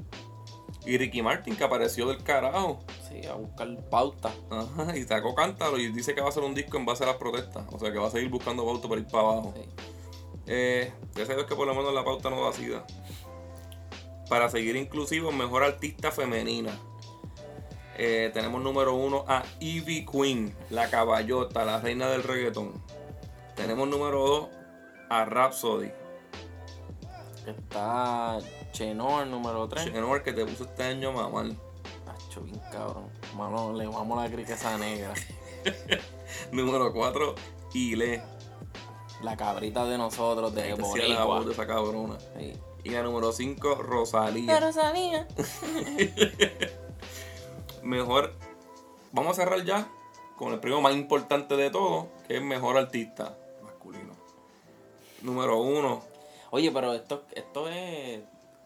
Y 0.86 0.96
Ricky 0.96 1.22
Martin, 1.22 1.56
que 1.56 1.64
apareció 1.64 2.06
del 2.06 2.22
carajo. 2.22 2.80
Sí, 3.10 3.26
a 3.26 3.34
buscar 3.34 3.68
pauta. 3.90 4.32
Ajá, 4.50 4.96
y 4.96 5.02
sacó 5.04 5.34
cántaro 5.34 5.78
y 5.78 5.90
dice 5.92 6.14
que 6.14 6.20
va 6.20 6.28
a 6.28 6.30
hacer 6.30 6.42
un 6.42 6.54
disco 6.54 6.76
en 6.76 6.86
base 6.86 7.04
a 7.04 7.08
las 7.08 7.16
protestas. 7.16 7.64
O 7.72 7.78
sea 7.78 7.92
que 7.92 7.98
va 7.98 8.08
a 8.08 8.10
seguir 8.10 8.30
buscando 8.30 8.64
pauta 8.64 8.88
para 8.88 9.00
ir 9.00 9.06
para 9.06 9.24
abajo. 9.24 9.54
Sí. 9.56 9.68
Eh, 10.46 10.92
gracias 11.14 11.30
a 11.30 11.34
Dios 11.34 11.46
que 11.46 11.54
por 11.54 11.66
lo 11.66 11.74
menos 11.74 11.92
la 11.92 12.04
pauta 12.04 12.30
no 12.30 12.52
sida. 12.52 12.86
Para 14.28 14.48
seguir 14.48 14.76
inclusivos, 14.76 15.34
mejor 15.34 15.64
artista 15.64 16.12
femenina. 16.12 16.78
Eh, 17.98 18.30
tenemos 18.32 18.62
número 18.62 18.94
uno 18.94 19.24
a 19.28 19.42
Ivy 19.58 20.06
Queen, 20.06 20.56
la 20.70 20.88
caballota, 20.88 21.64
la 21.64 21.80
reina 21.80 22.08
del 22.08 22.22
reggaetón. 22.22 22.72
Tenemos 23.56 23.88
número 23.88 24.20
dos 24.20 24.48
a 25.10 25.24
Rhapsody, 25.24 25.90
Está 27.46 28.38
Chenoa, 28.72 29.24
el 29.24 29.30
número 29.30 29.68
3. 29.68 29.86
Chenor, 29.86 30.22
que 30.22 30.32
te 30.32 30.44
puso 30.44 30.64
este 30.64 30.84
año 30.84 31.12
mamá. 31.12 31.50
Bien 32.40 32.60
cabrón. 32.70 33.08
Mano, 33.36 33.72
le 33.72 33.86
vamos 33.86 34.18
a 34.18 34.24
la 34.24 34.30
criqueza 34.30 34.76
negra. 34.78 35.12
Número 36.52 36.92
cuatro, 36.92 37.34
Ile, 37.74 38.22
La 39.22 39.36
cabrita 39.36 39.84
de 39.84 39.98
nosotros, 39.98 40.54
de 40.54 40.72
hacía 40.72 41.08
la 41.08 41.24
voz 41.24 41.40
de 41.40 41.44
Boricua. 41.46 41.52
esa 41.52 41.66
cabrona. 41.66 42.18
Sí. 42.38 42.52
Y 42.84 42.90
la 42.90 43.02
número 43.02 43.32
cinco, 43.32 43.74
Rosalía. 43.74 44.72
salía. 44.72 45.26
mejor. 47.82 48.32
Vamos 49.12 49.32
a 49.38 49.42
cerrar 49.42 49.64
ya 49.64 49.88
con 50.36 50.52
el 50.52 50.60
premio 50.60 50.80
más 50.80 50.94
importante 50.94 51.56
de 51.56 51.70
todo, 51.70 52.08
que 52.28 52.36
es 52.36 52.42
mejor 52.42 52.78
artista 52.78 53.36
masculino. 53.62 54.12
Número 55.22 55.58
uno, 55.60 56.02
Oye, 56.52 56.72
pero 56.72 56.92
esto, 56.94 57.22
esto 57.32 57.68
es 57.68 58.20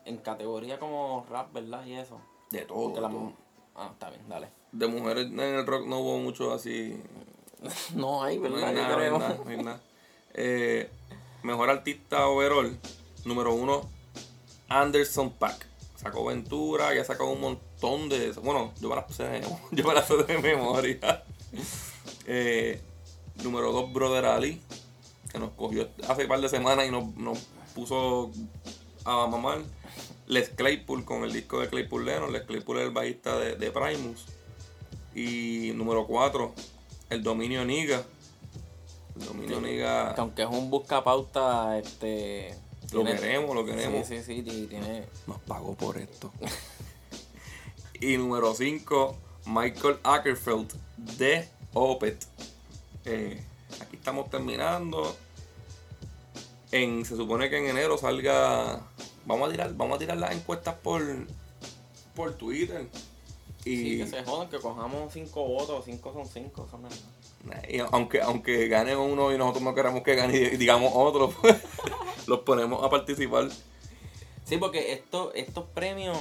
en 0.06 0.16
categoría 0.18 0.78
como 0.78 1.26
rap, 1.28 1.52
¿verdad? 1.52 1.84
Y 1.84 1.94
eso. 1.94 2.18
de 2.50 2.62
todo. 2.62 2.84
Porque 2.84 3.00
la- 3.00 3.10
todo. 3.10 3.32
Ah, 3.76 3.90
está 3.92 4.10
bien, 4.10 4.28
dale. 4.28 4.48
De 4.72 4.86
mujeres 4.86 5.26
en 5.26 5.38
el 5.40 5.66
rock 5.66 5.86
no 5.86 5.98
hubo 6.00 6.18
mucho 6.18 6.52
así. 6.52 7.00
No 7.94 8.22
hay, 8.22 8.36
No 8.38 8.42
¿verdad? 8.42 8.68
hay 8.68 8.74
no 8.74 8.80
hay 8.86 8.94
creo. 8.94 9.18
nada, 9.18 9.38
no 9.42 9.50
hay 9.50 9.56
nada. 9.56 9.80
Eh, 10.34 10.90
mejor 11.42 11.70
artista 11.70 12.26
overall, 12.26 12.78
número 13.24 13.54
uno, 13.54 13.88
Anderson 14.68 15.30
Pack. 15.32 15.66
Sacó 15.96 16.26
Ventura, 16.26 16.94
ya 16.94 17.02
sacó 17.04 17.30
un 17.30 17.40
montón 17.40 18.10
de. 18.10 18.32
Bueno, 18.32 18.74
yo 18.80 18.90
me 18.90 18.96
las 18.96 19.04
puse 19.06 19.24
de, 19.24 19.40
yo 19.70 19.84
me 19.86 19.94
las 19.94 20.06
sé 20.06 20.16
de 20.24 20.38
memoria. 20.38 21.24
Eh, 22.26 22.82
número 23.42 23.72
dos, 23.72 23.90
Brother 23.92 24.26
Ali, 24.26 24.60
que 25.32 25.38
nos 25.38 25.50
cogió 25.52 25.88
hace 26.06 26.22
un 26.24 26.28
par 26.28 26.40
de 26.42 26.48
semanas 26.50 26.86
y 26.86 26.90
nos, 26.90 27.14
nos 27.16 27.38
puso 27.74 28.30
a 29.06 29.26
mamar. 29.26 29.60
Les 30.26 30.48
Claypool 30.50 31.04
con 31.04 31.24
el 31.24 31.32
disco 31.32 31.60
de 31.60 31.68
Claypool 31.68 32.04
Lennon. 32.06 32.32
Les 32.32 32.42
Claypool 32.42 32.78
es 32.78 32.84
el 32.84 32.90
bajista 32.92 33.38
de, 33.38 33.56
de 33.56 33.70
Primus. 33.70 34.24
Y 35.14 35.72
número 35.74 36.06
4, 36.06 36.52
el 37.10 37.22
dominio 37.22 37.64
Niga. 37.64 38.02
El 39.20 39.26
dominio 39.26 39.60
Niga 39.60 40.14
Que 40.14 40.20
aunque 40.20 40.42
es 40.42 40.48
un 40.48 40.70
buscapauta, 40.70 41.78
este. 41.78 42.54
lo 42.92 43.02
tiene- 43.04 43.20
queremos, 43.20 43.54
lo 43.54 43.64
queremos. 43.64 44.06
Sí, 44.08 44.22
sí, 44.22 44.42
sí, 44.44 44.66
tiene. 44.68 45.04
Nos 45.26 45.38
pagó 45.40 45.74
por 45.74 45.98
esto. 45.98 46.32
y 48.00 48.16
número 48.16 48.54
5, 48.54 49.16
Michael 49.46 49.98
Ackerfeld 50.02 50.72
de 50.96 51.48
Opet. 51.74 52.24
Eh, 53.04 53.40
aquí 53.80 53.96
estamos 53.96 54.30
terminando. 54.30 55.14
En, 56.72 57.04
se 57.04 57.14
supone 57.14 57.50
que 57.50 57.58
en 57.58 57.66
enero 57.66 57.98
salga. 57.98 58.80
Vamos 59.26 59.48
a 59.48 59.52
tirar, 59.52 59.74
vamos 59.74 59.96
a 59.96 59.98
tirar 59.98 60.16
las 60.16 60.32
encuestas 60.32 60.74
por, 60.74 61.02
por 62.14 62.34
Twitter. 62.34 62.88
Y, 63.64 63.76
Sí, 63.76 63.98
que 63.98 64.06
se 64.06 64.24
jodan, 64.24 64.50
que 64.50 64.58
cojamos 64.58 65.12
cinco 65.12 65.46
votos, 65.46 65.84
cinco 65.86 66.12
son 66.12 66.26
cinco, 66.26 66.68
son 66.70 66.82
y 67.68 67.78
aunque, 67.78 68.20
aunque 68.22 68.68
gane 68.68 68.96
uno 68.96 69.32
y 69.32 69.38
nosotros 69.38 69.62
no 69.62 69.74
queramos 69.74 70.02
que 70.02 70.14
gane 70.14 70.36
y 70.36 70.56
digamos 70.56 70.92
otro, 70.94 71.30
pues, 71.30 71.56
los 72.26 72.40
ponemos 72.40 72.82
a 72.82 72.90
participar. 72.90 73.48
Sí, 74.44 74.56
porque 74.58 74.92
esto, 74.92 75.32
estos 75.34 75.64
premios, 75.70 76.18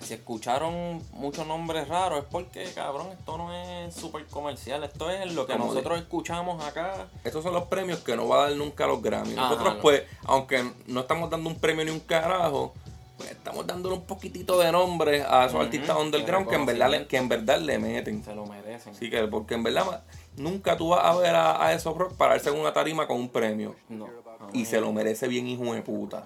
si 0.00 0.14
escucharon 0.14 1.02
muchos 1.12 1.46
nombres 1.46 1.86
raros, 1.88 2.20
es 2.20 2.24
porque, 2.30 2.64
cabrón, 2.74 3.08
esto 3.12 3.36
no 3.38 3.52
es 3.52 3.94
súper 3.94 4.26
comercial. 4.26 4.82
Esto 4.84 5.10
es 5.10 5.32
lo 5.34 5.46
que 5.46 5.52
Como 5.52 5.66
de- 5.66 5.70
nosotros 5.74 5.98
escuchamos 6.00 6.64
acá. 6.64 7.08
Estos 7.24 7.42
son 7.44 7.52
los 7.52 7.64
premios 7.64 8.00
que 8.00 8.16
no 8.16 8.26
va 8.28 8.44
a 8.44 8.48
dar 8.48 8.56
nunca 8.56 8.86
los 8.86 9.02
Grammy. 9.02 9.32
Ajá, 9.34 9.42
Nosotros, 9.50 9.74
no. 9.74 9.80
pues, 9.80 10.02
aunque 10.24 10.70
no 10.86 11.00
estamos 11.00 11.28
dando 11.30 11.48
un 11.50 11.56
premio 11.56 11.84
ni 11.84 11.90
un 11.90 12.00
carajo, 12.00 12.72
pues 13.18 13.32
estamos 13.32 13.66
dándole 13.66 13.94
un 13.96 14.04
poquito 14.06 14.58
de 14.58 14.72
nombre 14.72 15.22
a 15.22 15.42
esos 15.44 15.54
Ujú, 15.56 15.64
artistas 15.64 15.94
de 15.96 16.02
underground 16.02 16.48
que 16.48 16.54
en, 16.54 16.64
verdad 16.66 16.90
le, 16.90 17.06
que 17.06 17.16
en 17.18 17.28
verdad 17.28 17.58
le 17.58 17.78
meten. 17.78 18.24
Se 18.24 18.34
lo 18.34 18.46
merecen. 18.46 18.94
Así 18.94 19.10
que, 19.10 19.24
porque 19.28 19.54
en 19.54 19.62
verdad 19.62 20.02
nunca 20.36 20.76
tú 20.78 20.88
vas 20.88 21.04
a 21.04 21.14
ver 21.16 21.34
a, 21.34 21.62
a 21.62 21.74
esos 21.74 21.94
rock 21.96 22.14
pararse 22.14 22.48
en 22.48 22.58
una 22.58 22.72
tarima 22.72 23.06
con 23.06 23.18
un 23.18 23.28
premio. 23.28 23.76
No. 23.90 24.08
Y 24.54 24.64
se 24.64 24.80
lo 24.80 24.90
merece 24.92 25.28
bien, 25.28 25.46
hijo 25.46 25.74
de 25.74 25.82
puta. 25.82 26.22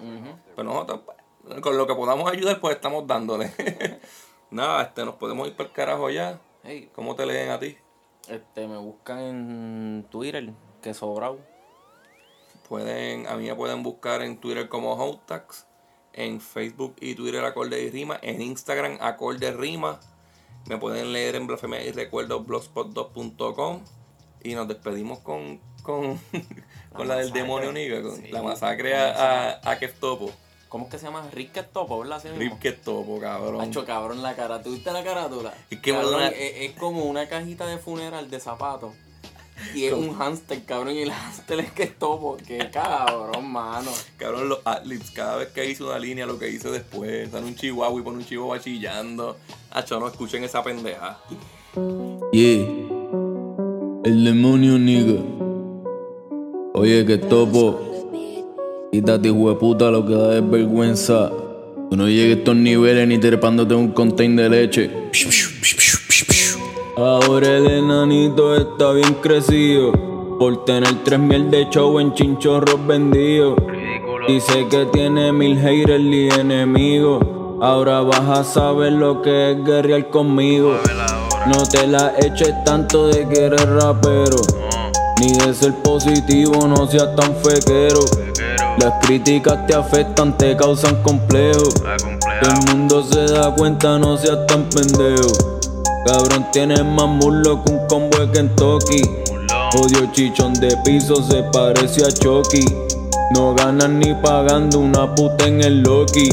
Pero 0.55 0.63
nosotros, 0.69 1.01
pues, 1.05 1.17
con 1.61 1.77
lo 1.77 1.87
que 1.87 1.95
podamos 1.95 2.31
ayudar, 2.31 2.59
pues 2.59 2.75
estamos 2.75 3.05
dándole. 3.07 3.51
Nada, 4.51 4.83
este, 4.83 5.05
nos 5.05 5.15
podemos 5.15 5.47
ir 5.47 5.55
para 5.55 5.69
el 5.69 5.75
carajo 5.75 6.09
ya. 6.09 6.39
Hey, 6.63 6.89
¿Cómo 6.93 7.15
te 7.15 7.25
leen 7.25 7.49
a 7.51 7.59
ti? 7.59 7.77
este, 8.27 8.67
me 8.67 8.77
buscan 8.77 9.19
en 9.19 10.07
Twitter, 10.09 10.51
que 10.81 10.93
sobrao. 10.93 11.37
Pueden, 12.67 13.27
a 13.27 13.35
mí 13.35 13.47
me 13.47 13.55
pueden 13.55 13.83
buscar 13.83 14.23
en 14.23 14.37
Twitter 14.37 14.67
como 14.67 14.93
Hotax, 14.93 15.67
en 16.13 16.41
Facebook 16.41 16.95
y 16.99 17.13
Twitter 17.13 17.43
Acorde 17.45 17.81
y 17.83 17.91
Rima, 17.91 18.17
en 18.21 18.41
Instagram 18.41 18.97
Acorde 19.01 19.51
Rima. 19.51 19.99
Me 20.67 20.77
pueden 20.77 21.13
leer 21.13 21.35
en 21.35 21.45
blasfemia 21.45 21.83
y 21.83 21.91
recuerdos 21.91 22.45
blogspot2.com 22.47 23.81
y 24.43 24.55
nos 24.55 24.67
despedimos 24.67 25.19
con, 25.19 25.59
con, 25.83 26.19
con 26.95 27.07
la 27.07 27.17
del 27.17 27.31
demonio 27.31 27.71
Niga, 27.71 28.01
con 28.01 28.15
Sí, 28.15 28.29
la 28.31 28.41
masacre 28.41 28.91
la 28.91 29.11
a, 29.11 29.49
a, 29.63 29.71
a 29.71 29.77
Kev 29.77 29.93
Topo. 29.99 30.31
¿Cómo 30.75 30.87
es 30.87 30.91
que 30.91 30.99
se 30.99 31.05
llama? 31.05 31.23
Rick 31.31 31.71
Topo, 31.71 31.99
¿verdad? 31.99 32.17
Así 32.17 32.27
mismo. 32.27 32.41
Rip 32.41 32.59
Kev 32.59 32.81
Topo, 32.81 33.17
cabrón. 33.17 33.55
Macho, 33.59 33.85
cabrón, 33.85 34.21
la 34.21 34.35
cara. 34.35 34.61
¿Tuviste 34.61 34.91
la 34.91 35.05
carátula? 35.05 35.53
Es 35.69 35.79
que 35.79 35.93
Cabrón, 35.93 36.15
una- 36.15 36.27
es, 36.27 36.69
es 36.69 36.71
como 36.77 37.05
una 37.05 37.29
cajita 37.29 37.65
de 37.65 37.77
funeral 37.77 38.29
de 38.29 38.41
zapatos. 38.41 38.91
Y 39.73 39.85
es 39.85 39.93
un 39.93 40.13
hámster, 40.17 40.65
cabrón. 40.65 40.95
Y 40.95 41.03
el 41.03 41.11
hámster 41.13 41.61
es 41.61 41.71
que 41.71 41.83
es 41.83 41.97
topo. 41.97 42.35
Qué 42.45 42.69
cabrón, 42.73 43.49
mano. 43.49 43.89
Cabrón, 44.17 44.49
los 44.49 44.59
athletes, 44.65 45.11
cada 45.11 45.37
vez 45.37 45.47
que 45.53 45.65
hice 45.65 45.81
una 45.81 45.97
línea, 45.97 46.25
lo 46.25 46.37
que 46.37 46.49
hice 46.49 46.69
después, 46.69 47.31
dan 47.31 47.45
un 47.45 47.55
chihuahua 47.55 47.97
y 47.97 48.03
pone 48.03 48.17
un 48.17 48.25
chihuahua 48.25 48.59
chillando. 48.59 49.37
Acho, 49.71 49.97
no 49.97 50.09
escuchen 50.09 50.43
esa 50.43 50.61
pendeja. 50.61 51.19
Yeah. 52.33 52.67
El 54.03 54.25
demonio 54.25 54.77
nigga. 54.77 55.21
Oye, 56.73 57.05
que 57.05 57.17
topo. 57.17 57.79
Quítate, 58.95 59.27
hijo 59.27 59.49
de 59.49 59.55
puta, 59.55 59.91
lo 59.91 60.05
que 60.05 60.13
da 60.13 60.37
es 60.37 60.49
vergüenza. 60.49 61.29
Tú 61.89 61.97
no 61.97 62.07
llegues 62.07 62.37
a 62.37 62.39
estos 62.39 62.55
niveles 62.55 63.05
ni 63.05 63.17
trepándote 63.17 63.75
un 63.75 63.89
container 63.89 64.49
de 64.49 64.57
leche. 64.57 64.89
Ahora 66.95 67.57
el 67.57 67.67
enanito 67.67 68.55
está 68.55 68.93
bien 68.93 69.13
crecido. 69.21 69.91
Por 70.39 70.63
tener 70.63 71.03
tres 71.03 71.19
miel 71.19 71.51
de 71.51 71.67
show 71.69 71.99
en 71.99 72.13
chinchorros 72.13 72.87
vendidos. 72.87 73.57
Dice 74.29 74.65
que 74.71 74.85
tiene 74.93 75.33
mil 75.33 75.59
haters 75.59 76.01
y 76.01 76.29
enemigos. 76.29 77.21
Ahora 77.59 77.99
vas 77.99 78.29
a 78.29 78.43
saber 78.45 78.93
lo 78.93 79.21
que 79.21 79.51
es 79.51 79.65
guerrear 79.65 80.09
conmigo. 80.09 80.77
No 81.47 81.63
te 81.69 81.85
la 81.85 82.13
eches 82.17 82.53
tanto 82.63 83.07
de 83.07 83.27
que 83.27 83.47
eres 83.47 83.67
rapero. 83.67 84.37
Ni 85.19 85.33
de 85.33 85.53
ser 85.53 85.73
positivo, 85.83 86.65
no 86.65 86.87
seas 86.87 87.13
tan 87.17 87.35
fequero. 87.35 87.99
Las 88.79 88.93
críticas 89.01 89.65
te 89.67 89.75
afectan, 89.75 90.37
te 90.37 90.55
causan 90.55 91.01
complejo. 91.01 91.63
Todo 92.41 92.51
el 92.51 92.75
mundo 92.75 93.03
se 93.03 93.25
da 93.33 93.53
cuenta, 93.55 93.97
no 93.97 94.17
seas 94.17 94.45
tan 94.47 94.63
pendejo. 94.69 95.61
Cabrón, 96.05 96.45
tienes 96.51 96.83
más 96.83 97.07
muslo 97.07 97.63
que 97.63 97.71
un 97.71 97.87
combo 97.87 98.19
de 98.19 98.31
Kentucky. 98.31 99.01
Odio 99.75 100.11
chichón 100.11 100.53
de 100.53 100.75
piso, 100.83 101.23
se 101.23 101.43
parece 101.51 102.05
a 102.05 102.11
Chucky. 102.11 102.65
No 103.33 103.55
ganas 103.55 103.89
ni 103.89 104.13
pagando 104.13 104.79
una 104.79 105.13
puta 105.15 105.47
en 105.47 105.61
el 105.61 105.81
Loki. 105.81 106.29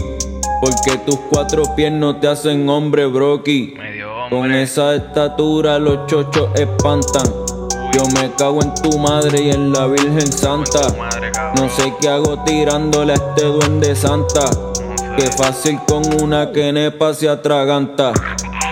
Porque 0.61 0.99
tus 1.07 1.19
cuatro 1.31 1.63
pies 1.75 1.91
no 1.93 2.17
te 2.17 2.29
hacen 2.29 2.69
hombre 2.69 3.07
broki. 3.07 3.75
Con 4.31 4.53
esa 4.53 4.95
estatura 4.95 5.79
los 5.79 6.07
chochos 6.07 6.51
espantan. 6.55 7.42
Yo 7.93 8.05
me 8.15 8.33
cago 8.35 8.63
en 8.63 8.73
tu 8.75 8.99
madre 8.99 9.43
y 9.43 9.51
en 9.51 9.73
la 9.73 9.87
Virgen 9.87 10.33
Santa. 10.33 10.81
No 11.57 11.69
sé 11.69 11.93
qué 12.01 12.09
hago 12.09 12.43
tirándole 12.45 13.13
a 13.13 13.17
este 13.17 13.45
duende 13.45 13.95
santa. 13.95 14.49
Qué 15.17 15.31
fácil 15.31 15.79
con 15.87 16.03
una 16.23 16.53
que 16.53 16.73
nepa 16.73 17.13
se 17.13 17.29
atraganta. 17.29 18.13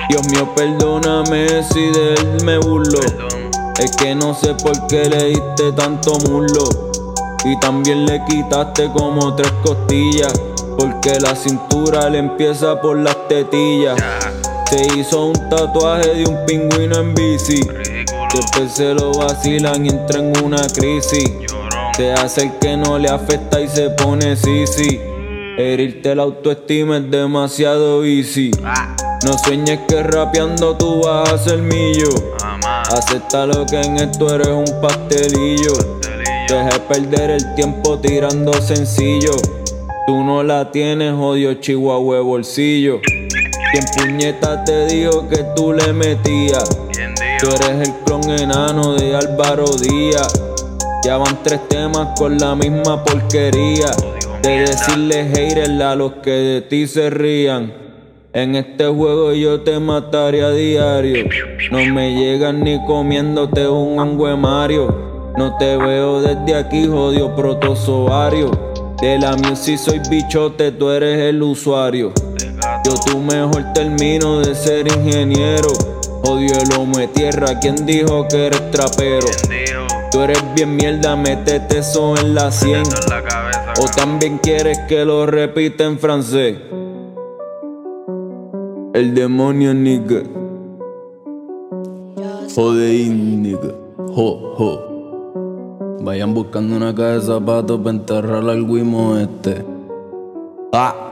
Dios 0.08 0.26
mío, 0.28 0.48
perdóname 0.56 1.62
si 1.62 1.90
de 1.90 2.14
él 2.14 2.44
me 2.44 2.56
burlo. 2.58 2.98
Es 3.78 3.94
que 3.96 4.14
no 4.14 4.34
sé 4.34 4.54
por 4.54 4.86
qué 4.86 5.04
le 5.08 5.24
diste 5.26 5.72
tanto 5.76 6.18
muslo. 6.20 6.64
Y 7.44 7.58
también 7.60 8.06
le 8.06 8.24
quitaste 8.24 8.90
como 8.90 9.34
tres 9.34 9.52
costillas. 9.62 10.32
Porque 10.78 11.20
la 11.20 11.36
cintura 11.36 12.08
le 12.08 12.18
empieza 12.18 12.80
por 12.80 12.96
las 12.98 13.28
tetillas. 13.28 14.00
Se 14.70 14.86
hizo 14.96 15.26
un 15.26 15.50
tatuaje 15.50 16.14
de 16.14 16.24
un 16.24 16.46
pingüino 16.46 17.00
en 17.00 17.14
bici. 17.14 17.60
Después 18.32 18.72
se 18.72 18.94
lo 18.94 19.12
vacilan 19.12 19.84
y 19.84 19.88
entra 19.88 20.20
en 20.20 20.32
una 20.44 20.64
crisis. 20.68 21.28
Se 21.96 22.12
hace 22.12 22.44
el 22.44 22.58
que 22.58 22.76
no 22.76 22.98
le 22.98 23.08
afecta 23.08 23.60
y 23.60 23.68
se 23.68 23.90
pone 23.90 24.36
sisi. 24.36 25.00
Herirte 25.58 26.14
la 26.14 26.22
autoestima 26.22 26.98
es 26.98 27.10
demasiado 27.10 28.04
easy. 28.04 28.50
No 29.26 29.36
sueñes 29.36 29.80
que 29.88 30.02
rapeando 30.02 30.76
tú 30.76 31.02
vas 31.02 31.32
a 31.32 31.38
ser 31.38 31.58
millo. 31.58 32.08
Acepta 32.96 33.46
lo 33.46 33.66
que 33.66 33.80
en 33.80 33.96
esto 33.96 34.34
eres 34.34 34.48
un 34.48 34.80
pastelillo. 34.80 35.72
Deje 36.48 36.80
perder 36.88 37.30
el 37.30 37.54
tiempo 37.56 37.98
tirando 37.98 38.52
sencillo. 38.54 39.32
Tú 40.06 40.24
no 40.24 40.42
la 40.42 40.70
tienes, 40.70 41.14
odio 41.14 41.54
chihuahua 41.54 42.20
bolsillo. 42.20 43.00
Quien 43.02 43.84
puñeta 43.96 44.64
te 44.64 44.86
dijo 44.86 45.28
que 45.28 45.44
tú 45.54 45.72
le 45.72 45.92
metías. 45.92 46.64
Tú 47.40 47.48
eres 47.48 47.88
el 47.88 47.94
clon 48.04 48.28
enano 48.28 48.96
de 48.96 49.16
Álvaro 49.16 49.64
Díaz. 49.64 50.30
Ya 51.02 51.16
van 51.16 51.42
tres 51.42 51.66
temas 51.70 52.08
con 52.18 52.36
la 52.36 52.54
misma 52.54 53.02
porquería. 53.02 53.86
De 54.42 54.60
decirle 54.60 55.24
haters 55.24 55.80
a 55.80 55.94
los 55.94 56.12
que 56.22 56.30
de 56.30 56.60
ti 56.60 56.86
se 56.86 57.08
rían. 57.08 57.72
En 58.34 58.56
este 58.56 58.86
juego 58.88 59.32
yo 59.32 59.62
te 59.62 59.78
mataré 59.78 60.44
a 60.44 60.50
diario. 60.50 61.24
No 61.70 61.78
me 61.86 62.14
llegan 62.14 62.62
ni 62.62 62.84
comiéndote 62.84 63.66
un 63.66 63.98
angüe 63.98 64.36
Mario. 64.36 65.32
No 65.38 65.56
te 65.56 65.78
veo 65.78 66.20
desde 66.20 66.54
aquí, 66.54 66.86
jodido 66.86 67.34
protozoario. 67.34 68.50
De 69.00 69.18
la 69.18 69.34
music 69.36 69.78
soy 69.78 70.00
bichote, 70.10 70.72
tú 70.72 70.90
eres 70.90 71.18
el 71.18 71.42
usuario. 71.42 72.12
Yo 72.84 72.94
tú 73.06 73.18
mejor 73.18 73.72
termino 73.72 74.40
de 74.40 74.54
ser 74.54 74.86
ingeniero. 74.88 75.99
Odio 76.22 76.52
el 76.54 76.78
homo 76.78 76.98
de 76.98 77.08
tierra, 77.08 77.58
¿quién 77.60 77.86
dijo 77.86 78.26
que 78.28 78.46
eres 78.46 78.70
trapero? 78.70 79.26
Tú 80.10 80.20
eres 80.20 80.42
bien 80.54 80.76
mierda, 80.76 81.16
métete 81.16 81.78
eso 81.78 82.16
en 82.16 82.34
la 82.34 82.50
100. 82.50 82.82
O 83.80 83.86
también 83.96 84.38
quieres 84.38 84.78
que 84.88 85.04
lo 85.04 85.24
repita 85.26 85.84
en 85.84 85.98
francés. 85.98 86.58
El 88.92 89.14
demonio 89.14 89.72
nigga. 89.72 90.22
Jodeín 92.54 93.42
nigga. 93.42 93.74
Jo, 93.96 94.54
jo. 94.56 94.90
Vayan 96.02 96.34
buscando 96.34 96.76
una 96.76 96.94
caja 96.94 97.12
de 97.12 97.20
zapatos 97.20 97.78
para 97.78 97.90
enterrar 97.90 98.48
al 98.48 98.66
guimo 98.66 99.16
este. 99.16 99.64
Ah. 100.72 101.09